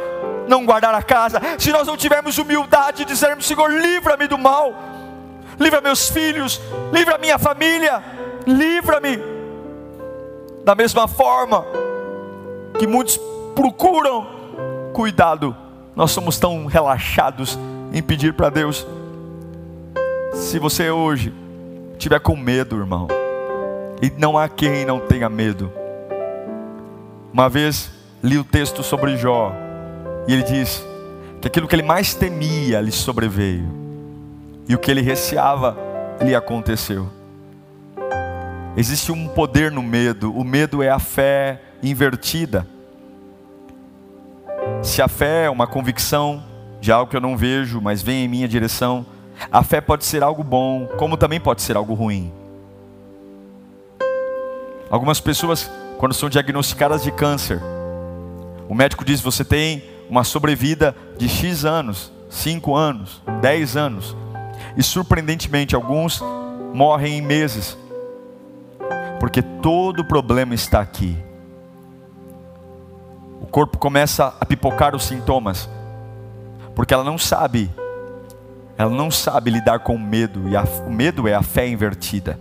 não 0.48 0.66
guardar 0.66 0.96
a 0.96 1.04
casa. 1.04 1.40
Se 1.60 1.72
nós 1.72 1.86
não 1.86 1.96
tivermos 1.96 2.40
humildade 2.40 3.06
de 3.06 3.06
dizermos: 3.06 3.46
Senhor, 3.46 3.72
livra-me 3.72 4.26
do 4.26 4.40
mal, 4.40 4.74
livra 5.60 5.82
meus 5.82 6.10
filhos, 6.10 6.60
livra 6.92 7.20
minha 7.20 7.38
família, 7.38 8.04
livra-me. 8.48 9.20
Da 10.66 10.74
mesma 10.74 11.08
forma 11.08 11.64
que 12.80 12.88
muitos 12.88 13.20
procuram 13.54 14.28
cuidado, 14.94 15.56
nós 15.96 16.10
somos 16.10 16.40
tão 16.40 16.66
relaxados 16.66 17.58
em 17.92 18.02
pedir 18.02 18.34
para 18.34 18.50
Deus. 18.50 18.86
Se 20.34 20.60
você 20.60 20.90
hoje 20.90 21.34
tiver 21.98 22.20
com 22.20 22.36
medo, 22.36 22.78
irmão, 22.78 23.08
e 24.02 24.10
não 24.18 24.38
há 24.38 24.48
quem 24.48 24.86
não 24.86 25.00
tenha 25.00 25.30
medo. 25.30 25.72
Uma 27.34 27.50
vez 27.50 27.92
li 28.24 28.38
o 28.38 28.44
texto 28.44 28.84
sobre 28.84 29.18
Jó, 29.18 29.54
e 30.28 30.34
ele 30.34 30.44
diz 30.44 30.86
que 31.42 31.48
aquilo 31.48 31.68
que 31.68 31.76
ele 31.76 31.84
mais 31.84 32.14
temia 32.14 32.80
lhe 32.82 32.92
sobreveio, 32.92 33.68
e 34.68 34.76
o 34.76 34.80
que 34.80 34.90
ele 34.92 35.02
receava 35.02 35.78
lhe 36.22 36.36
aconteceu. 36.36 37.10
Existe 38.78 39.12
um 39.12 39.28
poder 39.28 39.72
no 39.72 39.82
medo, 39.82 40.34
o 40.34 40.44
medo 40.44 40.82
é 40.82 40.90
a 40.90 41.00
fé 41.00 41.62
invertida. 41.82 42.66
Se 44.82 45.02
a 45.02 45.08
fé 45.08 45.46
é 45.46 45.50
uma 45.50 45.68
convicção 45.68 46.44
de 46.80 46.92
algo 46.92 47.10
que 47.10 47.18
eu 47.18 47.22
não 47.22 47.36
vejo, 47.38 47.82
mas 47.82 48.02
vem 48.02 48.26
em 48.26 48.28
minha 48.28 48.48
direção, 48.48 49.06
a 49.52 49.64
fé 49.64 49.80
pode 49.80 50.06
ser 50.06 50.24
algo 50.24 50.44
bom, 50.44 50.88
como 50.98 51.18
também 51.18 51.40
pode 51.40 51.62
ser 51.62 51.78
algo 51.78 51.94
ruim. 51.94 52.32
Algumas 54.90 55.20
pessoas, 55.20 55.70
quando 55.98 56.14
são 56.14 56.30
diagnosticadas 56.30 57.04
de 57.04 57.12
câncer, 57.12 57.62
o 58.68 58.74
médico 58.74 59.06
diz: 59.06 59.22
você 59.22 59.46
tem 59.46 59.84
uma 60.10 60.24
sobrevida 60.24 60.96
de 61.18 61.30
X 61.30 61.64
anos, 61.64 62.12
5 62.30 62.76
anos, 62.76 63.22
10 63.42 63.78
anos. 63.78 64.16
E 64.76 64.84
surpreendentemente, 64.84 65.76
alguns 65.76 66.22
morrem 66.74 67.18
em 67.18 67.22
meses, 67.22 67.78
porque 69.20 69.42
todo 69.42 70.00
o 70.00 70.06
problema 70.06 70.54
está 70.54 70.80
aqui. 70.80 71.18
O 73.42 73.46
corpo 73.46 73.78
começa 73.78 74.34
a 74.40 74.46
pipocar 74.46 74.96
os 74.96 75.06
sintomas, 75.06 75.70
porque 76.80 76.94
ela 76.94 77.04
não 77.04 77.18
sabe, 77.18 77.70
ela 78.78 78.90
não 78.90 79.12
sabe 79.12 79.52
lidar 79.52 79.80
com 79.80 79.96
o 79.96 80.00
medo, 80.00 80.48
e 80.48 80.56
a, 80.56 80.64
o 80.88 80.90
medo 80.90 81.28
é 81.28 81.34
a 81.34 81.42
fé 81.42 81.68
invertida. 81.68 82.40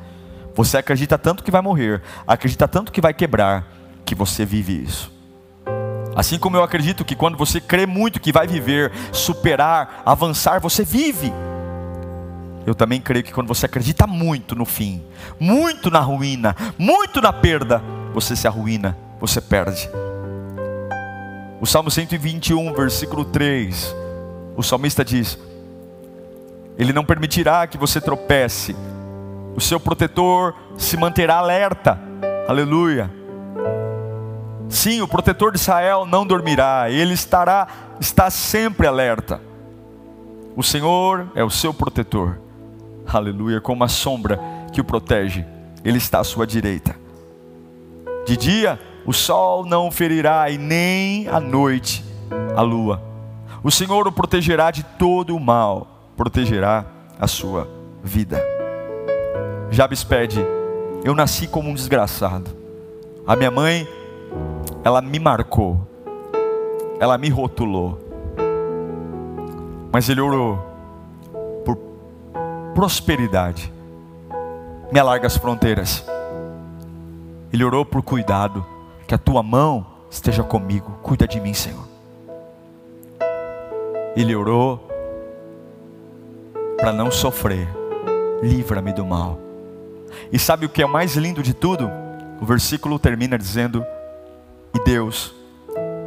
Você 0.55 0.77
acredita 0.77 1.19
tanto 1.19 1.43
que 1.43 1.51
vai 1.51 1.61
morrer, 1.61 2.01
acredita 2.25 2.69
tanto 2.69 2.93
que 2.93 3.01
vai 3.01 3.13
quebrar, 3.13 3.67
que 4.05 4.15
você 4.15 4.47
vive 4.47 4.81
isso. 4.81 5.13
Assim 6.15 6.39
como 6.39 6.57
eu 6.57 6.63
acredito 6.63 7.05
que 7.05 7.17
quando 7.17 7.37
você 7.37 7.61
crê 7.61 7.85
muito 7.85 8.21
que 8.21 8.31
vai 8.31 8.47
viver, 8.47 8.93
superar, 9.11 10.05
avançar, 10.07 10.61
você 10.61 10.85
vive. 10.85 11.33
Eu 12.65 12.77
também 12.77 13.01
creio 13.01 13.25
que 13.25 13.33
quando 13.33 13.49
você 13.49 13.67
acredita 13.67 14.07
muito 14.07 14.55
no 14.55 14.65
fim, 14.65 15.03
muito 15.41 15.91
na 15.91 15.99
ruína, 15.99 16.55
muito 16.79 17.21
na 17.21 17.33
perda, 17.33 17.83
você 18.15 18.37
se 18.37 18.47
arruína, 18.47 18.97
você 19.19 19.41
perde. 19.41 19.91
O 21.61 21.67
Salmo 21.67 21.91
121, 21.91 22.73
versículo 22.73 23.25
3, 23.25 23.97
o 24.59 24.63
salmista 24.63 25.05
diz: 25.05 25.39
Ele 26.77 26.93
não 26.93 27.05
permitirá 27.05 27.67
que 27.69 27.79
você 27.79 28.01
tropece 28.01 28.75
o 29.55 29.61
seu 29.61 29.81
protetor 29.81 30.55
se 30.77 30.97
manterá 30.97 31.37
alerta. 31.39 31.99
Aleluia. 32.49 33.11
Sim, 34.69 35.01
o 35.01 35.09
protetor 35.09 35.53
de 35.53 35.59
Israel 35.59 36.05
não 36.05 36.27
dormirá, 36.27 36.91
ele 36.91 37.15
estará 37.15 37.67
está 37.99 38.31
sempre 38.31 38.87
alerta. 38.87 39.41
O 40.55 40.63
Senhor 40.63 41.31
é 41.35 41.43
o 41.43 41.51
seu 41.51 41.73
protetor. 41.73 42.39
Aleluia, 43.07 43.61
como 43.61 43.83
a 43.83 43.89
sombra 43.89 44.39
que 44.73 44.81
o 44.81 44.85
protege. 44.85 45.45
Ele 45.85 45.99
está 45.99 46.21
à 46.21 46.25
sua 46.25 46.47
direita. 46.47 46.95
De 48.27 48.37
dia 48.37 48.79
o 49.07 49.13
sol 49.13 49.65
não 49.65 49.91
ferirá 49.91 50.51
e 50.51 50.59
nem 50.59 51.29
à 51.29 51.41
noite 51.41 52.05
a 52.57 52.61
lua. 52.61 53.08
O 53.69 53.71
Senhor 53.71 54.09
o 54.09 54.11
protegerá 54.11 54.71
de 54.71 54.83
todo 54.83 55.37
o 55.37 55.39
mal, 55.39 56.15
protegerá 56.17 56.87
a 57.21 57.27
sua 57.27 57.69
vida. 58.03 58.43
Jabes 59.71 60.03
pede: 60.03 60.41
Eu 61.05 61.15
nasci 61.15 61.47
como 61.47 61.69
um 61.69 61.75
desgraçado. 61.75 62.51
A 63.27 63.37
minha 63.37 63.51
mãe, 63.51 63.87
ela 64.83 65.03
me 65.03 65.19
marcou, 65.19 65.87
ela 66.99 67.19
me 67.19 67.29
rotulou. 67.29 67.99
Mas 69.93 70.09
ele 70.09 70.23
orou 70.23 70.59
por 71.63 71.77
prosperidade. 72.75 73.71
Me 74.91 74.99
alarga 74.99 75.27
as 75.27 75.37
fronteiras. 75.37 76.03
Ele 77.53 77.63
orou 77.63 77.85
por 77.85 78.03
cuidado, 78.03 78.65
que 79.07 79.15
a 79.15 79.19
tua 79.19 79.43
mão 79.43 79.85
esteja 80.11 80.43
comigo. 80.43 80.91
Cuida 81.03 81.29
de 81.29 81.39
mim, 81.39 81.53
Senhor. 81.53 81.88
Ele 84.19 84.35
orou 84.35 84.85
para 86.77 86.93
não 86.93 87.09
sofrer. 87.09 87.69
Livra-me 88.43 88.93
do 88.93 89.07
mal. 89.07 89.39
E 90.33 90.39
sabe 90.41 90.67
o 90.67 90.69
que 90.69 90.83
é 90.83 90.87
o 90.87 90.89
mais 90.89 91.15
lindo 91.15 91.41
de 91.41 91.55
tudo? 91.55 91.89
O 92.41 92.45
versículo 92.45 92.99
termina 92.99 93.39
dizendo: 93.39 93.87
E 94.75 94.83
Deus 94.85 95.33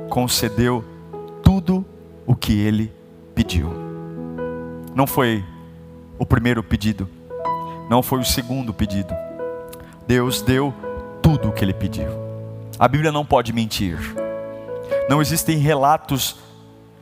concedeu 0.10 0.84
tudo 1.42 1.86
o 2.28 2.36
que 2.36 2.60
ele 2.60 2.92
pediu. 3.34 3.72
Não 4.94 5.08
foi 5.08 5.42
o 6.20 6.26
primeiro 6.26 6.62
pedido, 6.62 7.08
não 7.90 8.04
foi 8.04 8.20
o 8.20 8.26
segundo 8.26 8.74
pedido. 8.74 9.16
Deus 10.06 10.42
deu 10.42 10.74
tudo 11.22 11.48
o 11.48 11.54
que 11.54 11.64
ele 11.64 11.74
pediu. 11.74 12.10
A 12.78 12.90
Bíblia 12.90 13.10
não 13.10 13.26
pode 13.26 13.54
mentir. 13.54 13.98
Não 15.10 15.22
existem 15.22 15.60
relatos 15.60 16.36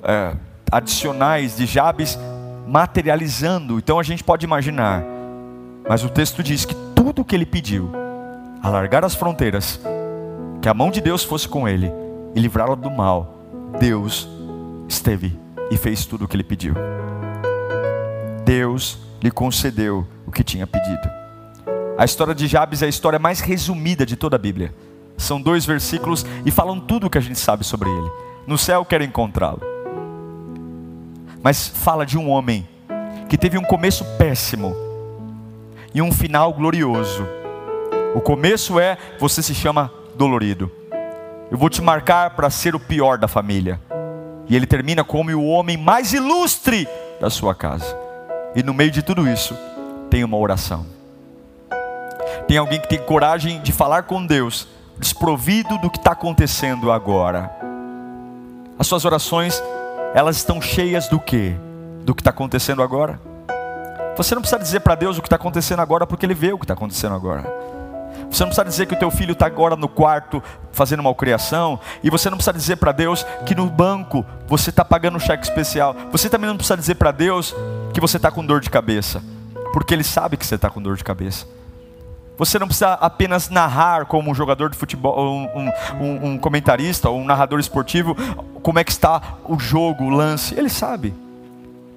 é, 0.03 0.35
adicionais 0.71 1.57
de 1.57 1.65
Jabes 1.65 2.17
materializando. 2.67 3.77
Então 3.77 3.99
a 3.99 4.03
gente 4.03 4.23
pode 4.23 4.45
imaginar. 4.45 5.03
Mas 5.87 6.03
o 6.03 6.09
texto 6.09 6.43
diz 6.43 6.65
que 6.65 6.75
tudo 6.95 7.21
o 7.21 7.25
que 7.25 7.35
ele 7.35 7.45
pediu, 7.45 7.91
alargar 8.61 9.03
as 9.03 9.15
fronteiras, 9.15 9.79
que 10.61 10.69
a 10.69 10.73
mão 10.73 10.91
de 10.91 11.01
Deus 11.01 11.23
fosse 11.23 11.47
com 11.47 11.67
ele 11.67 11.91
e 12.35 12.39
livrá-lo 12.39 12.75
do 12.75 12.91
mal, 12.91 13.39
Deus 13.79 14.27
esteve 14.87 15.37
e 15.71 15.77
fez 15.77 16.05
tudo 16.05 16.25
o 16.25 16.27
que 16.27 16.35
ele 16.35 16.43
pediu. 16.43 16.75
Deus 18.45 18.99
lhe 19.21 19.31
concedeu 19.31 20.07
o 20.25 20.31
que 20.31 20.43
tinha 20.43 20.67
pedido. 20.67 21.09
A 21.97 22.05
história 22.05 22.33
de 22.33 22.47
Jabes 22.47 22.81
é 22.81 22.85
a 22.85 22.89
história 22.89 23.19
mais 23.19 23.39
resumida 23.39 24.05
de 24.05 24.15
toda 24.15 24.35
a 24.35 24.39
Bíblia. 24.39 24.73
São 25.17 25.41
dois 25.41 25.65
versículos 25.65 26.25
e 26.45 26.51
falam 26.51 26.79
tudo 26.79 27.07
o 27.07 27.09
que 27.09 27.17
a 27.17 27.21
gente 27.21 27.37
sabe 27.37 27.63
sobre 27.63 27.89
ele. 27.89 28.09
No 28.47 28.57
céu 28.57 28.85
quero 28.85 29.03
encontrá-lo. 29.03 29.68
Mas 31.41 31.67
fala 31.67 32.05
de 32.05 32.17
um 32.17 32.29
homem 32.29 32.67
que 33.27 33.37
teve 33.37 33.57
um 33.57 33.63
começo 33.63 34.03
péssimo 34.17 34.75
e 35.93 36.01
um 36.01 36.11
final 36.11 36.53
glorioso. 36.53 37.25
O 38.15 38.21
começo 38.21 38.79
é 38.79 38.97
você 39.19 39.41
se 39.41 39.55
chama 39.55 39.91
dolorido. 40.15 40.71
Eu 41.51 41.57
vou 41.57 41.69
te 41.69 41.81
marcar 41.81 42.31
para 42.31 42.49
ser 42.49 42.75
o 42.75 42.79
pior 42.79 43.17
da 43.17 43.27
família. 43.27 43.79
E 44.47 44.55
ele 44.55 44.65
termina 44.65 45.03
como 45.03 45.31
o 45.31 45.47
homem 45.47 45.77
mais 45.77 46.11
ilustre 46.11 46.87
da 47.21 47.29
sua 47.29 47.55
casa. 47.55 47.95
E 48.55 48.63
no 48.63 48.73
meio 48.73 48.91
de 48.91 49.01
tudo 49.01 49.27
isso, 49.27 49.55
tem 50.09 50.23
uma 50.23 50.37
oração. 50.37 50.85
Tem 52.47 52.57
alguém 52.57 52.79
que 52.79 52.89
tem 52.89 52.99
coragem 52.99 53.61
de 53.61 53.71
falar 53.71 54.03
com 54.03 54.25
Deus, 54.25 54.67
desprovido 54.97 55.77
do 55.77 55.89
que 55.89 55.97
está 55.97 56.11
acontecendo 56.11 56.91
agora. 56.91 57.55
As 58.77 58.87
suas 58.87 59.05
orações, 59.05 59.61
elas 60.13 60.37
estão 60.37 60.61
cheias 60.61 61.07
do 61.07 61.19
que? 61.19 61.55
Do 62.03 62.15
que 62.15 62.21
está 62.21 62.31
acontecendo 62.31 62.81
agora. 62.81 63.19
Você 64.17 64.35
não 64.35 64.41
precisa 64.41 64.61
dizer 64.61 64.81
para 64.81 64.95
Deus 64.95 65.17
o 65.17 65.21
que 65.21 65.27
está 65.27 65.35
acontecendo 65.35 65.81
agora, 65.81 66.05
porque 66.05 66.25
Ele 66.25 66.33
vê 66.33 66.51
o 66.51 66.57
que 66.57 66.65
está 66.65 66.73
acontecendo 66.73 67.15
agora. 67.15 67.43
Você 68.29 68.43
não 68.43 68.49
precisa 68.49 68.65
dizer 68.65 68.85
que 68.85 68.93
o 68.93 68.99
teu 68.99 69.09
filho 69.09 69.31
está 69.31 69.45
agora 69.45 69.75
no 69.75 69.87
quarto 69.87 70.43
fazendo 70.71 71.01
malcriação. 71.01 71.79
E 72.03 72.09
você 72.09 72.29
não 72.29 72.37
precisa 72.37 72.53
dizer 72.53 72.75
para 72.75 72.91
Deus 72.91 73.25
que 73.45 73.55
no 73.55 73.67
banco 73.67 74.25
você 74.47 74.69
está 74.69 74.83
pagando 74.83 75.17
um 75.17 75.19
cheque 75.19 75.43
especial. 75.43 75.95
Você 76.11 76.29
também 76.29 76.49
não 76.49 76.57
precisa 76.57 76.77
dizer 76.77 76.95
para 76.95 77.11
Deus 77.11 77.55
que 77.93 78.01
você 78.01 78.17
está 78.17 78.29
com 78.29 78.45
dor 78.45 78.59
de 78.61 78.69
cabeça. 78.69 79.23
Porque 79.73 79.93
Ele 79.93 80.03
sabe 80.03 80.37
que 80.37 80.45
você 80.45 80.55
está 80.55 80.69
com 80.69 80.81
dor 80.81 80.97
de 80.97 81.03
cabeça. 81.03 81.47
Você 82.39 82.57
não 82.57 82.67
precisa 82.67 82.93
apenas 82.93 83.49
narrar 83.49 84.05
como 84.05 84.31
um 84.31 84.33
jogador 84.33 84.69
de 84.69 84.77
futebol, 84.77 85.29
um, 85.53 85.69
um, 85.99 86.25
um 86.25 86.37
comentarista 86.37 87.09
ou 87.09 87.19
um 87.19 87.25
narrador 87.25 87.59
esportivo, 87.59 88.15
como 88.63 88.79
é 88.79 88.83
que 88.85 88.91
está 88.91 89.21
o 89.43 89.59
jogo, 89.59 90.05
o 90.05 90.09
lance. 90.09 90.55
Ele 90.55 90.69
sabe. 90.69 91.13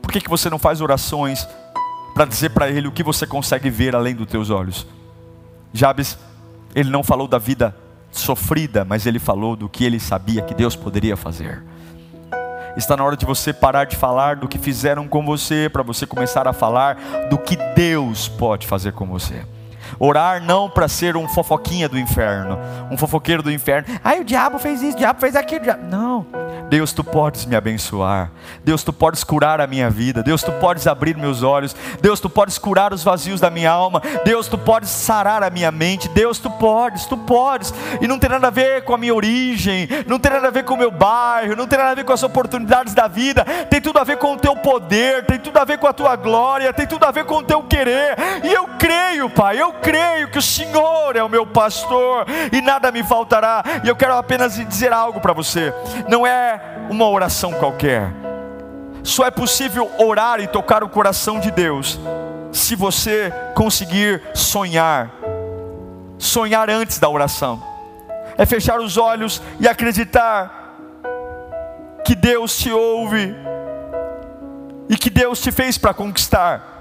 Por 0.02 0.10
que, 0.10 0.20
que 0.20 0.28
você 0.28 0.50
não 0.50 0.58
faz 0.58 0.80
orações 0.80 1.46
para 2.12 2.24
dizer 2.24 2.50
para 2.50 2.68
ele 2.68 2.88
o 2.88 2.92
que 2.92 3.04
você 3.04 3.24
consegue 3.24 3.70
ver 3.70 3.94
além 3.94 4.16
dos 4.16 4.26
teus 4.26 4.50
olhos? 4.50 4.84
Jabes, 5.72 6.18
ele 6.74 6.90
não 6.90 7.04
falou 7.04 7.28
da 7.28 7.38
vida 7.38 7.72
sofrida, 8.10 8.84
mas 8.84 9.06
ele 9.06 9.20
falou 9.20 9.54
do 9.54 9.68
que 9.68 9.84
ele 9.84 10.00
sabia 10.00 10.42
que 10.42 10.54
Deus 10.54 10.74
poderia 10.74 11.16
fazer. 11.16 11.62
Está 12.76 12.96
na 12.96 13.04
hora 13.04 13.16
de 13.16 13.24
você 13.24 13.52
parar 13.52 13.84
de 13.84 13.94
falar 13.94 14.34
do 14.34 14.48
que 14.48 14.58
fizeram 14.58 15.06
com 15.06 15.24
você, 15.24 15.68
para 15.68 15.84
você 15.84 16.04
começar 16.04 16.48
a 16.48 16.52
falar 16.52 16.96
do 17.30 17.38
que 17.38 17.56
Deus 17.76 18.26
pode 18.26 18.66
fazer 18.66 18.92
com 18.92 19.06
você. 19.06 19.44
Orar 19.98 20.42
não 20.42 20.68
para 20.68 20.88
ser 20.88 21.16
um 21.16 21.28
fofoquinha 21.28 21.88
do 21.88 21.98
inferno, 21.98 22.58
um 22.90 22.96
fofoqueiro 22.96 23.42
do 23.42 23.50
inferno. 23.50 23.88
Ai, 24.02 24.20
o 24.20 24.24
diabo 24.24 24.58
fez 24.58 24.82
isso, 24.82 24.96
o 24.96 24.98
diabo 24.98 25.20
fez 25.20 25.36
aquilo. 25.36 25.64
Não. 25.88 26.26
Deus, 26.72 26.90
tu 26.90 27.04
podes 27.04 27.44
me 27.44 27.54
abençoar. 27.54 28.30
Deus, 28.64 28.82
tu 28.82 28.94
podes 28.94 29.22
curar 29.22 29.60
a 29.60 29.66
minha 29.66 29.90
vida. 29.90 30.22
Deus, 30.22 30.42
tu 30.42 30.50
podes 30.52 30.86
abrir 30.86 31.18
meus 31.18 31.42
olhos. 31.42 31.76
Deus, 32.00 32.18
tu 32.18 32.30
podes 32.30 32.56
curar 32.56 32.94
os 32.94 33.04
vazios 33.04 33.38
da 33.38 33.50
minha 33.50 33.70
alma. 33.70 34.00
Deus, 34.24 34.48
tu 34.48 34.56
podes 34.56 34.88
sarar 34.88 35.42
a 35.42 35.50
minha 35.50 35.70
mente. 35.70 36.08
Deus, 36.08 36.38
tu 36.38 36.48
podes, 36.52 37.04
tu 37.04 37.14
podes. 37.14 37.74
E 38.00 38.08
não 38.08 38.18
tem 38.18 38.30
nada 38.30 38.46
a 38.46 38.50
ver 38.50 38.84
com 38.84 38.94
a 38.94 38.96
minha 38.96 39.14
origem, 39.14 39.86
não 40.06 40.18
tem 40.18 40.32
nada 40.32 40.48
a 40.48 40.50
ver 40.50 40.64
com 40.64 40.72
o 40.72 40.78
meu 40.78 40.90
bairro, 40.90 41.54
não 41.54 41.66
tem 41.66 41.78
nada 41.78 41.90
a 41.90 41.94
ver 41.94 42.04
com 42.04 42.12
as 42.14 42.22
oportunidades 42.22 42.94
da 42.94 43.06
vida. 43.06 43.44
Tem 43.68 43.78
tudo 43.78 43.98
a 43.98 44.04
ver 44.04 44.16
com 44.16 44.32
o 44.32 44.38
teu 44.38 44.56
poder, 44.56 45.26
tem 45.26 45.38
tudo 45.38 45.58
a 45.58 45.66
ver 45.66 45.76
com 45.76 45.86
a 45.86 45.92
tua 45.92 46.16
glória, 46.16 46.72
tem 46.72 46.86
tudo 46.86 47.04
a 47.04 47.10
ver 47.10 47.26
com 47.26 47.34
o 47.34 47.42
teu 47.42 47.62
querer. 47.64 48.16
E 48.42 48.50
eu 48.50 48.66
creio, 48.78 49.28
Pai, 49.28 49.60
eu 49.60 49.74
creio 49.74 50.30
que 50.30 50.38
o 50.38 50.42
Senhor 50.42 51.16
é 51.16 51.22
o 51.22 51.28
meu 51.28 51.46
pastor 51.46 52.24
e 52.50 52.62
nada 52.62 52.90
me 52.90 53.02
faltará. 53.02 53.62
E 53.84 53.88
eu 53.90 53.94
quero 53.94 54.16
apenas 54.16 54.56
dizer 54.56 54.90
algo 54.90 55.20
para 55.20 55.34
você. 55.34 55.70
Não 56.08 56.26
é 56.26 56.61
uma 56.88 57.08
oração 57.08 57.52
qualquer. 57.52 58.10
Só 59.02 59.26
é 59.26 59.30
possível 59.30 59.90
orar 59.98 60.40
e 60.40 60.46
tocar 60.46 60.84
o 60.84 60.88
coração 60.88 61.40
de 61.40 61.50
Deus 61.50 61.98
se 62.52 62.76
você 62.76 63.32
conseguir 63.54 64.22
sonhar. 64.34 65.10
Sonhar 66.18 66.70
antes 66.70 66.98
da 66.98 67.08
oração. 67.08 67.62
É 68.38 68.46
fechar 68.46 68.80
os 68.80 68.96
olhos 68.96 69.42
e 69.58 69.68
acreditar 69.68 70.76
que 72.04 72.14
Deus 72.14 72.56
te 72.56 72.70
ouve 72.70 73.34
e 74.88 74.96
que 74.96 75.10
Deus 75.10 75.40
te 75.40 75.50
fez 75.50 75.76
para 75.78 75.94
conquistar. 75.94 76.71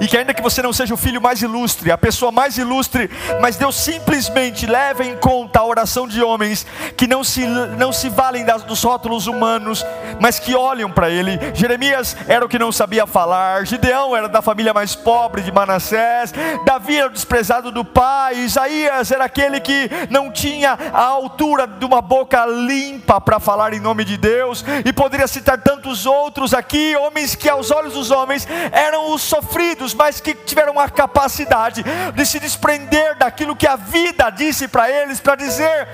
E 0.00 0.06
que 0.06 0.16
ainda 0.16 0.34
que 0.34 0.42
você 0.42 0.60
não 0.60 0.72
seja 0.72 0.94
o 0.94 0.96
filho 0.96 1.20
mais 1.20 1.40
ilustre, 1.40 1.90
a 1.90 1.98
pessoa 1.98 2.32
mais 2.32 2.58
ilustre, 2.58 3.10
mas 3.40 3.56
Deus 3.56 3.76
simplesmente 3.76 4.66
leva 4.66 5.04
em 5.04 5.16
conta 5.16 5.60
a 5.60 5.64
oração 5.64 6.08
de 6.08 6.22
homens 6.22 6.66
que 6.96 7.06
não 7.06 7.22
se, 7.22 7.46
não 7.46 7.92
se 7.92 8.08
valem 8.08 8.44
das, 8.44 8.62
dos 8.62 8.82
rótulos 8.82 9.26
humanos, 9.26 9.84
mas 10.20 10.38
que 10.38 10.54
olham 10.54 10.90
para 10.90 11.08
Ele. 11.08 11.38
Jeremias 11.54 12.16
era 12.26 12.44
o 12.44 12.48
que 12.48 12.58
não 12.58 12.72
sabia 12.72 13.06
falar, 13.06 13.64
Gideão 13.64 14.16
era 14.16 14.28
da 14.28 14.42
família 14.42 14.74
mais 14.74 14.94
pobre 14.94 15.42
de 15.42 15.52
Manassés, 15.52 16.32
Davi 16.64 16.96
era 16.96 17.08
o 17.08 17.12
desprezado 17.12 17.70
do 17.70 17.84
pai, 17.84 18.38
Isaías 18.38 19.10
era 19.10 19.24
aquele 19.24 19.60
que 19.60 19.88
não 20.10 20.30
tinha 20.30 20.76
a 20.92 21.02
altura 21.02 21.66
de 21.66 21.84
uma 21.84 22.02
boca 22.02 22.44
limpa 22.46 23.20
para 23.20 23.38
falar 23.38 23.72
em 23.72 23.80
nome 23.80 24.04
de 24.04 24.16
Deus, 24.16 24.64
e 24.84 24.92
poderia 24.92 25.26
citar 25.26 25.58
tantos 25.58 26.06
outros 26.06 26.52
aqui, 26.52 26.96
homens 26.96 27.34
que 27.34 27.48
aos 27.48 27.70
olhos 27.70 27.94
dos 27.94 28.10
homens 28.10 28.46
eram 28.72 29.12
os 29.12 29.22
sofridos 29.22 29.75
mas 29.94 30.20
que 30.20 30.34
tiveram 30.34 30.78
a 30.78 30.88
capacidade 30.88 31.84
de 32.14 32.26
se 32.26 32.38
desprender 32.38 33.16
daquilo 33.18 33.56
que 33.56 33.66
a 33.66 33.76
vida 33.76 34.30
disse 34.30 34.68
para 34.68 34.90
eles, 34.90 35.20
para 35.20 35.36
dizer: 35.36 35.88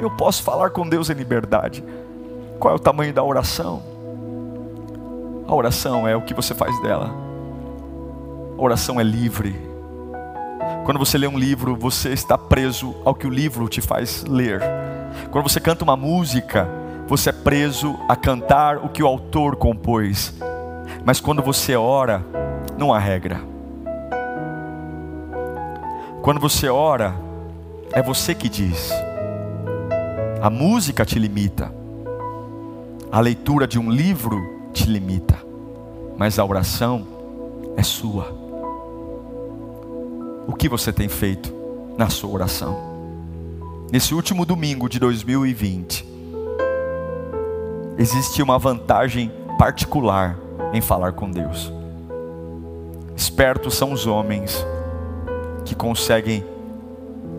Eu 0.00 0.10
posso 0.10 0.42
falar 0.42 0.70
com 0.70 0.88
Deus 0.88 1.10
em 1.10 1.14
liberdade. 1.14 1.84
Qual 2.58 2.72
é 2.72 2.76
o 2.76 2.80
tamanho 2.80 3.12
da 3.12 3.22
oração? 3.22 3.82
A 5.46 5.54
oração 5.54 6.06
é 6.06 6.14
o 6.14 6.22
que 6.22 6.34
você 6.34 6.54
faz 6.54 6.80
dela. 6.82 7.10
A 8.58 8.62
oração 8.62 9.00
é 9.00 9.04
livre. 9.04 9.68
Quando 10.84 10.98
você 10.98 11.16
lê 11.16 11.26
um 11.26 11.38
livro, 11.38 11.76
você 11.76 12.10
está 12.10 12.36
preso 12.36 12.94
ao 13.04 13.14
que 13.14 13.26
o 13.26 13.30
livro 13.30 13.68
te 13.68 13.80
faz 13.80 14.24
ler. 14.24 14.60
Quando 15.30 15.48
você 15.48 15.60
canta 15.60 15.84
uma 15.84 15.96
música, 15.96 16.68
você 17.06 17.30
é 17.30 17.32
preso 17.32 17.98
a 18.08 18.16
cantar 18.16 18.78
o 18.78 18.88
que 18.88 19.02
o 19.02 19.06
autor 19.06 19.56
compôs. 19.56 20.34
Mas 21.04 21.20
quando 21.20 21.42
você 21.42 21.76
ora, 21.76 22.24
não 22.78 22.94
há 22.94 22.98
regra. 22.98 23.40
Quando 26.22 26.38
você 26.38 26.68
ora, 26.68 27.12
é 27.92 28.00
você 28.00 28.36
que 28.36 28.48
diz. 28.48 28.92
A 30.40 30.48
música 30.48 31.04
te 31.04 31.18
limita. 31.18 31.74
A 33.10 33.18
leitura 33.18 33.66
de 33.66 33.80
um 33.80 33.90
livro 33.90 34.40
te 34.72 34.88
limita. 34.88 35.36
Mas 36.16 36.38
a 36.38 36.44
oração 36.44 37.04
é 37.76 37.82
sua. 37.82 38.32
O 40.46 40.52
que 40.56 40.68
você 40.68 40.92
tem 40.92 41.08
feito 41.08 41.52
na 41.96 42.08
sua 42.08 42.30
oração? 42.30 42.78
Nesse 43.90 44.14
último 44.14 44.46
domingo 44.46 44.88
de 44.88 45.00
2020, 45.00 46.06
existe 47.98 48.40
uma 48.40 48.58
vantagem 48.58 49.32
particular 49.58 50.38
em 50.72 50.80
falar 50.80 51.12
com 51.12 51.28
Deus. 51.28 51.77
Espertos 53.18 53.74
são 53.74 53.92
os 53.92 54.06
homens 54.06 54.64
que 55.64 55.74
conseguem 55.74 56.44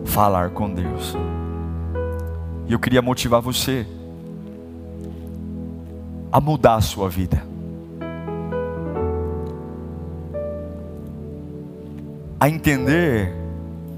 falar 0.04 0.50
com 0.50 0.68
Deus. 0.68 1.16
E 2.68 2.72
eu 2.74 2.78
queria 2.78 3.00
motivar 3.00 3.40
você 3.40 3.86
a 6.30 6.38
mudar 6.38 6.74
a 6.74 6.80
sua 6.82 7.08
vida. 7.08 7.42
A 12.38 12.46
entender 12.50 13.34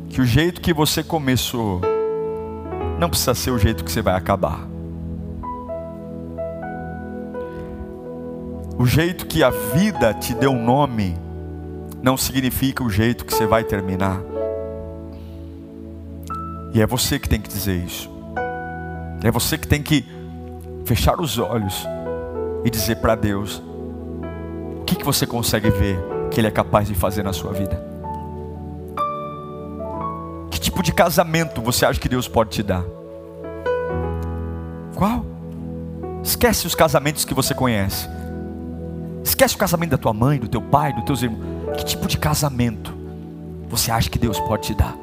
que 0.09 0.21
o 0.21 0.25
jeito 0.25 0.61
que 0.61 0.73
você 0.73 1.03
começou 1.03 1.81
não 2.97 3.11
precisa 3.11 3.35
ser 3.35 3.51
o 3.51 3.59
jeito 3.59 3.85
que 3.85 3.91
você 3.91 4.01
vai 4.01 4.15
acabar. 4.15 4.71
o 8.79 8.87
jeito 8.87 9.27
que 9.27 9.45
a 9.45 9.51
vida 9.51 10.13
te 10.13 10.35
deu 10.35 10.55
nome 10.55 11.17
não 12.03 12.17
significa 12.17 12.83
o 12.83 12.91
jeito 12.91 13.25
que 13.25 13.33
você 13.33 13.47
vai 13.47 13.63
terminar. 13.63 14.21
E 16.75 16.81
é 16.81 16.87
você 16.87 17.19
que 17.19 17.29
tem 17.29 17.41
que 17.41 17.49
dizer 17.49 17.77
isso. 17.77 18.11
É 19.23 19.31
você 19.31 19.57
que 19.57 19.69
tem 19.69 19.83
que 19.83 20.05
fechar 20.85 21.21
os 21.21 21.39
olhos 21.39 21.87
e 22.65 22.71
dizer 22.71 22.97
para 22.97 23.15
Deus: 23.15 23.63
o 24.81 24.85
que, 24.85 24.97
que 24.97 25.05
você 25.05 25.27
consegue 25.27 25.71
ver 25.71 25.99
que 26.31 26.41
Ele 26.41 26.49
é 26.49 26.51
capaz 26.51 26.89
de 26.89 26.95
fazer 26.95 27.23
na 27.23 27.33
sua 27.33 27.53
vida? 27.53 27.81
Que 30.51 30.59
tipo 30.59 30.83
de 30.83 30.93
casamento 30.93 31.63
você 31.63 31.87
acha 31.87 32.01
que 32.01 32.09
Deus 32.09 32.27
pode 32.27 32.51
te 32.51 32.63
dar? 32.65 32.85
Qual? 34.97 35.25
Esquece 36.25 36.67
os 36.67 36.75
casamentos 36.75 37.25
que 37.25 37.35
você 37.35 37.55
conhece. 37.55 38.09
Esquece 39.23 39.55
o 39.55 39.59
casamento 39.59 39.91
da 39.91 39.99
tua 39.99 40.13
mãe, 40.13 40.39
do 40.39 40.49
teu 40.49 40.63
pai, 40.63 40.93
dos 40.93 41.05
teus 41.05 41.23
irmãos. 41.23 41.62
Que 41.77 41.85
tipo 41.85 42.07
de 42.07 42.19
casamento 42.19 42.93
você 43.69 43.91
acha 43.91 44.11
que 44.11 44.19
Deus 44.19 44.39
pode 44.41 44.65
te 44.65 44.75
dar? 44.75 44.97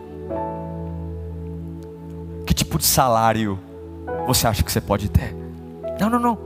Que 2.45 2.53
tipo 2.53 2.77
de 2.77 2.85
salário 2.85 3.59
você 4.27 4.47
acha 4.47 4.63
que 4.63 4.71
você 4.71 4.81
pode 4.81 5.09
ter? 5.09 5.35
Não, 5.99 6.09
não, 6.09 6.19
não. 6.19 6.37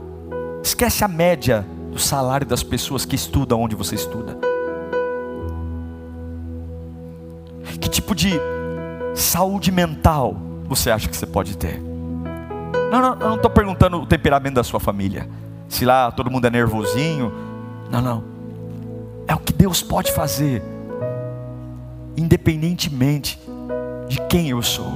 Esquece 0.62 1.04
a 1.04 1.08
média 1.08 1.66
do 1.92 1.98
salário 1.98 2.46
das 2.46 2.62
pessoas 2.62 3.04
que 3.04 3.14
estudam 3.14 3.60
onde 3.60 3.76
você 3.76 3.94
estuda. 3.94 4.38
Que 7.80 7.88
tipo 7.88 8.14
de 8.14 8.40
saúde 9.14 9.70
mental 9.70 10.36
você 10.66 10.90
acha 10.90 11.08
que 11.08 11.16
você 11.16 11.26
pode 11.26 11.56
ter? 11.56 11.80
Não, 12.90 13.00
não, 13.00 13.12
eu 13.12 13.28
não 13.28 13.36
estou 13.36 13.50
perguntando 13.50 14.00
o 14.00 14.06
temperamento 14.06 14.54
da 14.54 14.64
sua 14.64 14.80
família. 14.80 15.28
Se 15.68 15.84
lá 15.84 16.10
todo 16.10 16.30
mundo 16.30 16.46
é 16.46 16.50
nervosinho. 16.50 17.32
Não, 17.90 18.00
não. 18.00 18.33
Deus 19.64 19.82
pode 19.82 20.12
fazer, 20.12 20.62
independentemente 22.18 23.40
de 24.06 24.20
quem 24.28 24.50
eu 24.50 24.60
sou. 24.60 24.92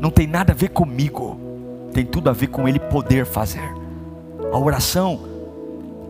Não 0.00 0.10
tem 0.10 0.26
nada 0.26 0.52
a 0.52 0.56
ver 0.56 0.70
comigo, 0.70 1.38
tem 1.92 2.04
tudo 2.04 2.28
a 2.28 2.32
ver 2.32 2.48
com 2.48 2.68
Ele 2.68 2.80
poder 2.80 3.24
fazer. 3.24 3.72
A 4.52 4.58
oração 4.58 5.20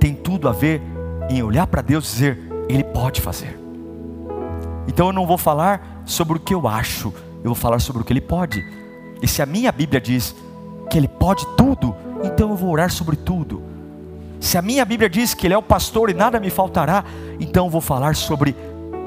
tem 0.01 0.15
tudo 0.15 0.49
a 0.49 0.53
ver 0.53 0.81
em 1.29 1.43
olhar 1.43 1.67
para 1.67 1.83
Deus 1.83 2.09
e 2.09 2.13
dizer: 2.15 2.39
Ele 2.71 2.83
pode 2.83 3.21
fazer. 3.21 3.61
Então 4.87 5.09
eu 5.09 5.13
não 5.13 5.27
vou 5.27 5.37
falar 5.37 6.03
sobre 6.07 6.39
o 6.39 6.41
que 6.41 6.55
eu 6.55 6.67
acho, 6.67 7.13
eu 7.45 7.51
vou 7.51 7.55
falar 7.55 7.81
sobre 7.81 8.01
o 8.01 8.05
que 8.07 8.15
Ele 8.15 8.23
pode. 8.23 8.65
E 9.21 9.29
se 9.29 9.43
a 9.43 9.47
minha 9.47 9.71
Bíblia 9.71 10.01
diz 10.01 10.35
que 10.89 10.97
Ele 10.97 11.07
pode 11.07 11.47
tudo, 11.55 11.95
então 12.25 12.49
eu 12.49 12.57
vou 12.57 12.71
orar 12.71 12.91
sobre 12.91 13.15
tudo. 13.15 13.63
Se 14.41 14.57
a 14.57 14.63
minha 14.63 14.85
Bíblia 14.85 15.09
diz 15.09 15.35
que 15.35 15.47
Ele 15.47 15.55
é 15.55 15.59
o 15.59 15.63
pastor 15.63 16.11
e 16.11 16.15
nada 16.15 16.39
me 16.39 16.51
faltará, 16.51 17.05
então 17.41 17.69
vou 17.69 17.81
falar 17.81 18.15
sobre 18.15 18.55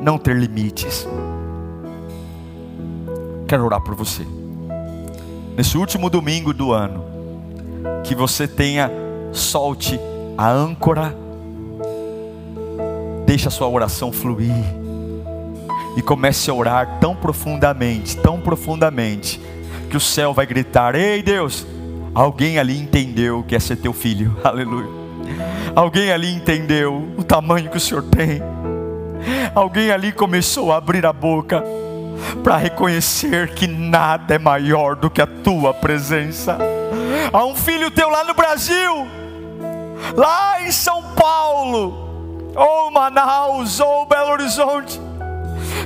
não 0.02 0.18
ter 0.18 0.36
limites. 0.36 1.08
Quero 3.48 3.66
orar 3.66 3.82
por 3.82 3.96
você. 3.96 4.26
Nesse 5.56 5.78
último 5.78 6.10
domingo 6.10 6.54
do 6.54 6.72
ano, 6.72 7.06
que 8.04 8.16
você 8.16 8.48
tenha, 8.48 8.90
solte 9.32 10.00
a 10.38 10.50
âncora, 10.50 11.16
deixe 13.26 13.48
a 13.48 13.52
sua 13.52 13.68
oração 13.68 14.12
fluir 14.12 14.52
e 15.96 16.02
comece 16.02 16.50
a 16.50 16.54
orar 16.54 17.00
tão 17.00 17.16
profundamente, 17.16 18.18
tão 18.18 18.40
profundamente, 18.40 19.42
que 19.90 19.98
o 19.98 20.00
céu 20.00 20.34
vai 20.34 20.46
gritar: 20.46 20.96
Ei 20.96 21.22
Deus, 21.22 21.68
alguém 22.14 22.58
ali 22.58 22.80
entendeu 22.80 23.44
que 23.44 23.56
é 23.56 23.60
ser 23.60 23.76
teu 23.76 23.94
filho, 23.94 24.36
aleluia. 24.44 25.01
Alguém 25.76 26.12
ali 26.12 26.34
entendeu 26.34 27.08
o 27.18 27.24
tamanho 27.24 27.70
que 27.70 27.78
o 27.78 27.80
Senhor 27.80 28.04
tem. 28.04 28.42
Alguém 29.54 29.92
ali 29.92 30.12
começou 30.12 30.72
a 30.72 30.78
abrir 30.78 31.06
a 31.06 31.14
boca 31.14 31.64
para 32.44 32.58
reconhecer 32.58 33.54
que 33.54 33.68
nada 33.68 34.36
é 34.36 34.40
maior 34.40 34.96
do 34.96 35.10
que 35.10 35.22
a 35.22 35.28
tua 35.28 35.74
presença. 35.74 36.58
Há 37.32 37.46
um 37.46 37.56
filho 37.56 37.92
teu 37.92 38.10
lá 38.10 38.24
no 38.24 38.34
Brasil, 38.34 39.08
lá 40.16 40.62
em 40.62 40.72
São 40.72 41.04
Paulo, 41.16 42.52
ou 42.56 42.92
Manaus, 42.92 43.80
ou 43.80 44.06
Belo 44.06 44.32
Horizonte 44.32 45.11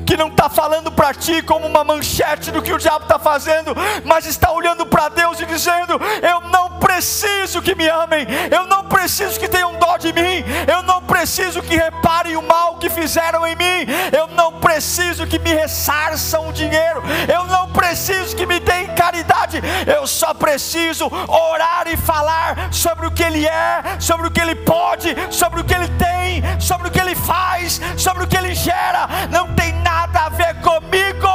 que 0.05 0.17
não 0.17 0.27
está 0.27 0.49
falando 0.49 0.91
para 0.91 1.13
ti 1.13 1.41
como 1.41 1.67
uma 1.67 1.84
manchete 1.84 2.51
do 2.51 2.62
que 2.62 2.73
o 2.73 2.77
diabo 2.77 3.03
está 3.03 3.19
fazendo, 3.19 3.75
mas 4.03 4.25
está 4.25 4.51
olhando 4.51 4.86
para 4.86 5.10
Deus 5.10 5.39
e 5.39 5.45
dizendo: 5.45 5.99
Eu 6.21 6.41
não 6.49 6.79
preciso 6.79 7.62
que 7.62 7.75
me 7.75 7.88
amem, 7.88 8.25
eu 8.51 8.65
não 8.67 8.86
preciso 8.86 9.39
que 9.39 9.47
tenham 9.47 9.75
dó 9.75 9.97
de 9.97 10.13
mim, 10.13 10.43
eu 10.71 10.84
não 10.84 11.01
preciso 11.03 11.62
que 11.62 11.75
reparem 11.75 12.38
o 12.38 12.41
mal 12.41 12.77
que 12.77 12.89
fizeram 12.89 13.45
em 13.45 13.55
mim, 13.55 13.86
eu 14.17 14.27
não 14.27 14.53
preciso 14.60 15.27
que 15.27 15.39
me 15.39 15.53
ressarçam 15.53 16.49
o 16.49 16.53
dinheiro, 16.53 17.01
eu 17.31 17.45
não 17.45 17.71
preciso 17.71 18.36
que 18.36 18.45
me 18.45 18.60
deem 18.60 18.88
caridade, 18.95 19.62
eu 19.86 20.08
só 20.08 20.34
preciso 20.34 21.12
orar 21.27 21.88
e 21.88 21.97
falar 21.97 22.71
sobre 22.71 23.08
o 23.08 23.12
que 23.12 23.23
Ele 23.23 23.45
é, 23.45 23.99
sobre 23.99 24.27
o 24.27 24.31
que 24.31 24.41
Ele 24.41 24.55
pode, 24.55 25.15
sobre 25.29 25.62
o 25.62 25.63
que 25.63 25.73
Ele 25.73 25.88
tem, 25.89 26.43
sobre 26.60 26.88
o 26.88 26.91
que 26.91 26.99
Ele 26.99 27.15
faz, 27.15 27.79
sobre 27.97 28.23
o 28.23 28.27
que 28.27 28.38
Ele 28.38 28.53
gera. 28.53 29.08
Não 29.29 29.53
tem 29.53 29.73
nada 29.85 30.21
a 30.21 30.29
ver 30.29 30.55
comigo. 30.55 31.29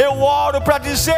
Eu 0.00 0.22
oro 0.22 0.60
para 0.60 0.78
dizer, 0.78 1.14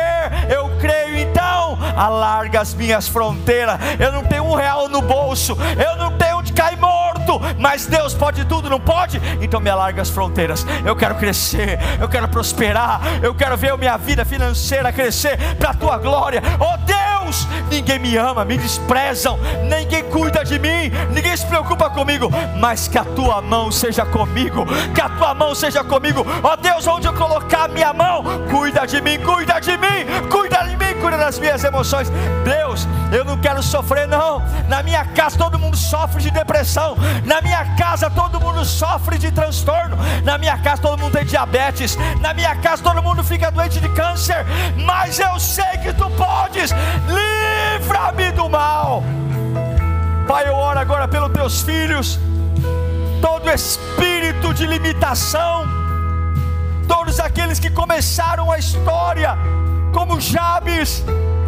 eu 0.49 0.71
creio 0.81 1.19
então, 1.19 1.79
alarga 1.95 2.61
as 2.61 2.73
minhas 2.75 3.07
fronteiras. 3.07 3.79
Eu 3.99 4.11
não 4.11 4.25
tenho 4.25 4.45
um 4.45 4.55
real 4.55 4.89
no 4.89 5.03
bolso, 5.03 5.57
eu 5.79 5.97
não 5.97 6.17
tenho 6.17 6.39
onde 6.39 6.53
cair 6.53 6.79
morto, 6.79 7.41
mas 7.59 7.87
Deus 7.87 8.15
pode 8.15 8.45
tudo, 8.47 8.71
não 8.71 8.81
pode? 8.81 9.21
Então 9.41 9.61
me 9.61 9.69
alarga 9.69 10.01
as 10.01 10.11
fronteiras. 10.11 10.65
Eu 10.85 10.97
quero 10.97 11.17
crescer, 11.17 11.79
eu 12.01 12.09
quero 12.09 12.29
prosperar, 12.29 13.01
eu 13.23 13.35
quero 13.35 13.57
ver 13.57 13.73
a 13.73 13.77
minha 13.77 13.97
vida 13.97 14.25
financeira 14.25 14.93
crescer 14.93 15.37
para 15.57 15.71
a 15.71 15.75
tua 15.75 15.99
glória. 15.99 16.43
Oh 16.59 16.77
Deus, 16.79 17.47
ninguém 17.71 17.99
me 17.99 18.17
ama, 18.17 18.45
me 18.45 18.57
desprezam, 18.57 19.39
ninguém 19.69 20.05
cuida 20.05 20.45
de 20.45 20.59
mim, 20.59 20.91
ninguém 21.11 21.37
se 21.37 21.47
preocupa 21.47 21.91
comigo, 21.91 22.31
mas 22.59 22.89
que 22.89 22.99
a 22.99 23.05
tua 23.05 23.43
mão 23.43 23.71
seja 23.71 24.07
comigo, 24.07 24.65
que 24.95 25.01
a 25.01 25.09
tua 25.09 25.35
mão 25.35 25.55
seja 25.55 25.83
comigo. 25.85 26.25
Oh 26.43 26.57
Deus, 26.57 26.78
onde 26.87 27.07
eu 27.07 27.15
colocar 27.15 27.69
minha 27.69 27.93
mão, 27.93 28.23
cuida 28.51 28.87
de 28.87 29.01
mim, 29.01 29.19
cuida 29.19 29.61
de 29.61 29.77
mim, 29.77 30.29
cuida 30.31 30.59
de 30.65 30.77
mim, 30.77 31.01
cuida 31.01 31.17
das 31.17 31.39
minhas 31.39 31.63
emoções. 31.65 32.11
Deus, 32.45 32.87
eu 33.13 33.25
não 33.25 33.39
quero 33.39 33.63
sofrer, 33.63 34.07
não. 34.07 34.43
Na 34.69 34.83
minha 34.83 35.05
casa 35.05 35.37
todo 35.37 35.59
mundo 35.59 35.77
sofre 35.77 36.23
de 36.23 36.31
depressão, 36.31 36.97
na 37.25 37.41
minha 37.41 37.65
casa 37.77 38.11
todo 38.11 38.41
mundo 38.41 38.65
sofre 38.65 39.19
de 39.19 39.31
transtorno, 39.31 39.97
na 40.23 40.39
minha 40.39 40.59
casa 40.59 40.83
todo 40.83 40.99
mundo 40.99 41.13
tem 41.13 41.25
diabetes, 41.25 41.97
na 42.21 42.35
minha 42.35 42.55
casa 42.57 42.83
todo 42.83 43.03
mundo 43.03 43.25
fica 43.25 43.51
doente 43.51 43.81
de 43.81 43.89
câncer, 43.91 44.45
mas 44.77 45.19
eu 45.19 45.39
sei 45.41 45.79
que 45.83 45.93
tu 45.93 46.11
podes, 46.11 46.71
livra-me 47.07 48.31
do 48.33 48.49
mal. 48.49 49.03
Pai, 50.27 50.47
eu 50.47 50.55
oro 50.55 50.79
agora 50.79 51.09
pelos 51.09 51.33
teus 51.33 51.63
filhos, 51.63 52.21
todo 53.23 53.49
espírito 53.51 54.53
de 54.53 54.67
limitação, 54.67 55.78
todos 56.89 57.21
aqueles 57.21 57.61
que 57.61 57.71
começaram 57.71 58.51
a 58.51 58.59
história 58.59 59.37
como 59.93 60.21
Jabes, 60.21 61.05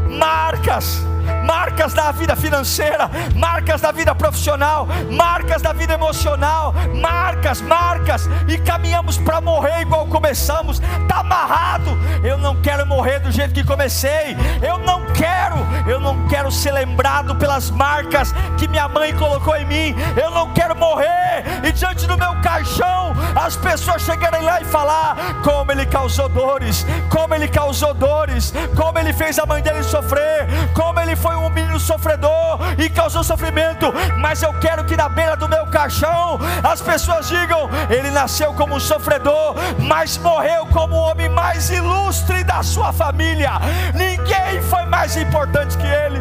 marcas 0.08 1.02
marcas 1.44 1.94
da 1.94 2.12
vida 2.12 2.36
financeira, 2.36 3.10
marcas 3.34 3.80
da 3.80 3.92
vida 3.92 4.14
profissional, 4.14 4.86
marcas 5.10 5.62
da 5.62 5.72
vida 5.72 5.94
emocional, 5.94 6.74
marcas, 6.94 7.60
marcas, 7.60 8.28
e 8.48 8.58
caminhamos 8.58 9.18
para 9.18 9.40
morrer 9.40 9.82
igual 9.82 10.06
começamos, 10.06 10.80
está 11.02 11.20
amarrado. 11.20 11.90
Eu 12.22 12.38
não 12.38 12.60
quero 12.60 12.86
morrer 12.86 13.20
do 13.20 13.30
jeito 13.30 13.54
que 13.54 13.64
comecei, 13.64 14.36
eu 14.62 14.78
não 14.78 15.06
quero, 15.12 15.56
eu 15.86 16.00
não 16.00 16.26
quero 16.28 16.50
ser 16.50 16.72
lembrado 16.72 17.34
pelas 17.36 17.70
marcas 17.70 18.32
que 18.58 18.68
minha 18.68 18.88
mãe 18.88 19.14
colocou 19.14 19.56
em 19.56 19.64
mim, 19.64 19.96
eu 20.20 20.30
não 20.30 20.52
quero 20.52 20.76
morrer. 20.76 21.44
E 21.64 21.72
diante 21.72 22.06
do 22.06 22.16
meu 22.16 22.34
caixão 22.42 23.12
as 23.34 23.56
pessoas 23.56 24.02
chegarem 24.02 24.42
lá 24.42 24.60
e 24.60 24.64
falar 24.64 25.16
como 25.42 25.72
ele 25.72 25.86
causou 25.86 26.28
dores, 26.28 26.86
como 27.08 27.34
ele 27.34 27.48
causou 27.48 27.94
dores, 27.94 28.52
como 28.76 28.98
ele 28.98 29.12
fez 29.12 29.38
a 29.38 29.46
mãe 29.46 29.62
dele 29.62 29.82
sofrer, 29.82 30.46
como 30.74 30.98
ele 31.00 31.16
foi 31.16 31.29
um 31.36 31.48
menino 31.50 31.78
sofredor 31.78 32.58
e 32.78 32.88
causou 32.88 33.22
sofrimento, 33.22 33.92
mas 34.18 34.42
eu 34.42 34.52
quero 34.54 34.84
que 34.84 34.96
na 34.96 35.08
beira 35.08 35.36
do 35.36 35.48
meu 35.48 35.66
caixão 35.66 36.38
as 36.62 36.80
pessoas 36.80 37.28
digam: 37.28 37.68
ele 37.88 38.10
nasceu 38.10 38.52
como 38.54 38.76
um 38.76 38.80
sofredor, 38.80 39.54
mas 39.78 40.18
morreu 40.18 40.66
como 40.66 40.94
o 40.94 40.98
homem 40.98 41.28
mais 41.28 41.70
ilustre 41.70 42.44
da 42.44 42.62
sua 42.62 42.92
família. 42.92 43.52
Ninguém 43.94 44.62
foi 44.62 44.84
mais 44.86 45.16
importante 45.16 45.76
que 45.76 45.86
ele. 45.86 46.20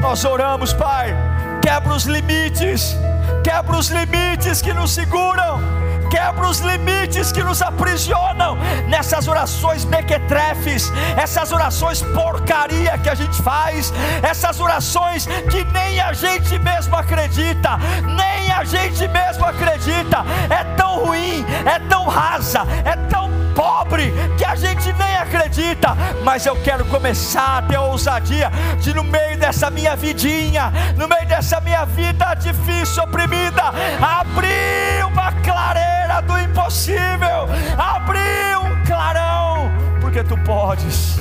Nós 0.00 0.24
oramos, 0.24 0.72
Pai, 0.72 1.14
quebra 1.62 1.92
os 1.92 2.04
limites, 2.04 2.96
quebra 3.42 3.76
os 3.76 3.88
limites 3.88 4.62
que 4.62 4.72
nos 4.72 4.92
seguram 4.92 5.77
quebra 6.10 6.48
os 6.48 6.60
limites 6.60 7.32
que 7.32 7.42
nos 7.42 7.62
aprisionam 7.62 8.56
nessas 8.88 9.28
orações 9.28 9.84
mequetrefes, 9.84 10.92
essas 11.16 11.52
orações 11.52 12.02
porcaria 12.02 12.96
que 12.98 13.08
a 13.08 13.14
gente 13.14 13.40
faz, 13.42 13.92
essas 14.22 14.60
orações 14.60 15.26
que 15.26 15.64
nem 15.72 16.00
a 16.00 16.12
gente 16.12 16.58
mesmo 16.58 16.96
acredita, 16.96 17.78
nem 18.04 18.50
a 18.50 18.64
gente 18.64 19.06
mesmo 19.08 19.44
acredita, 19.44 20.24
é 20.50 20.64
tão 20.76 21.04
ruim, 21.04 21.44
é 21.66 21.78
tão 21.88 22.06
rasa, 22.06 22.62
é 22.84 22.96
tão 23.08 23.47
pobre 23.58 24.14
que 24.36 24.44
a 24.44 24.54
gente 24.54 24.92
nem 24.92 25.16
acredita, 25.16 25.96
mas 26.22 26.46
eu 26.46 26.54
quero 26.62 26.84
começar 26.84 27.58
a 27.58 27.62
ter 27.62 27.74
a 27.74 27.82
ousadia 27.82 28.52
de 28.80 28.94
no 28.94 29.02
meio 29.02 29.36
dessa 29.36 29.68
minha 29.68 29.96
vidinha, 29.96 30.72
no 30.96 31.08
meio 31.08 31.26
dessa 31.26 31.60
minha 31.60 31.84
vida 31.84 32.34
difícil, 32.34 33.02
oprimida, 33.02 33.64
abrir 34.00 35.04
uma 35.04 35.32
clareira 35.42 36.22
do 36.22 36.38
impossível, 36.38 37.48
abrir 37.76 38.56
um 38.58 38.84
clarão, 38.86 39.72
porque 40.00 40.22
tu 40.22 40.38
podes. 40.38 41.18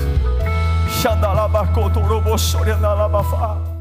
Xandalabacotorobossoriandalabafá. 1.02 3.77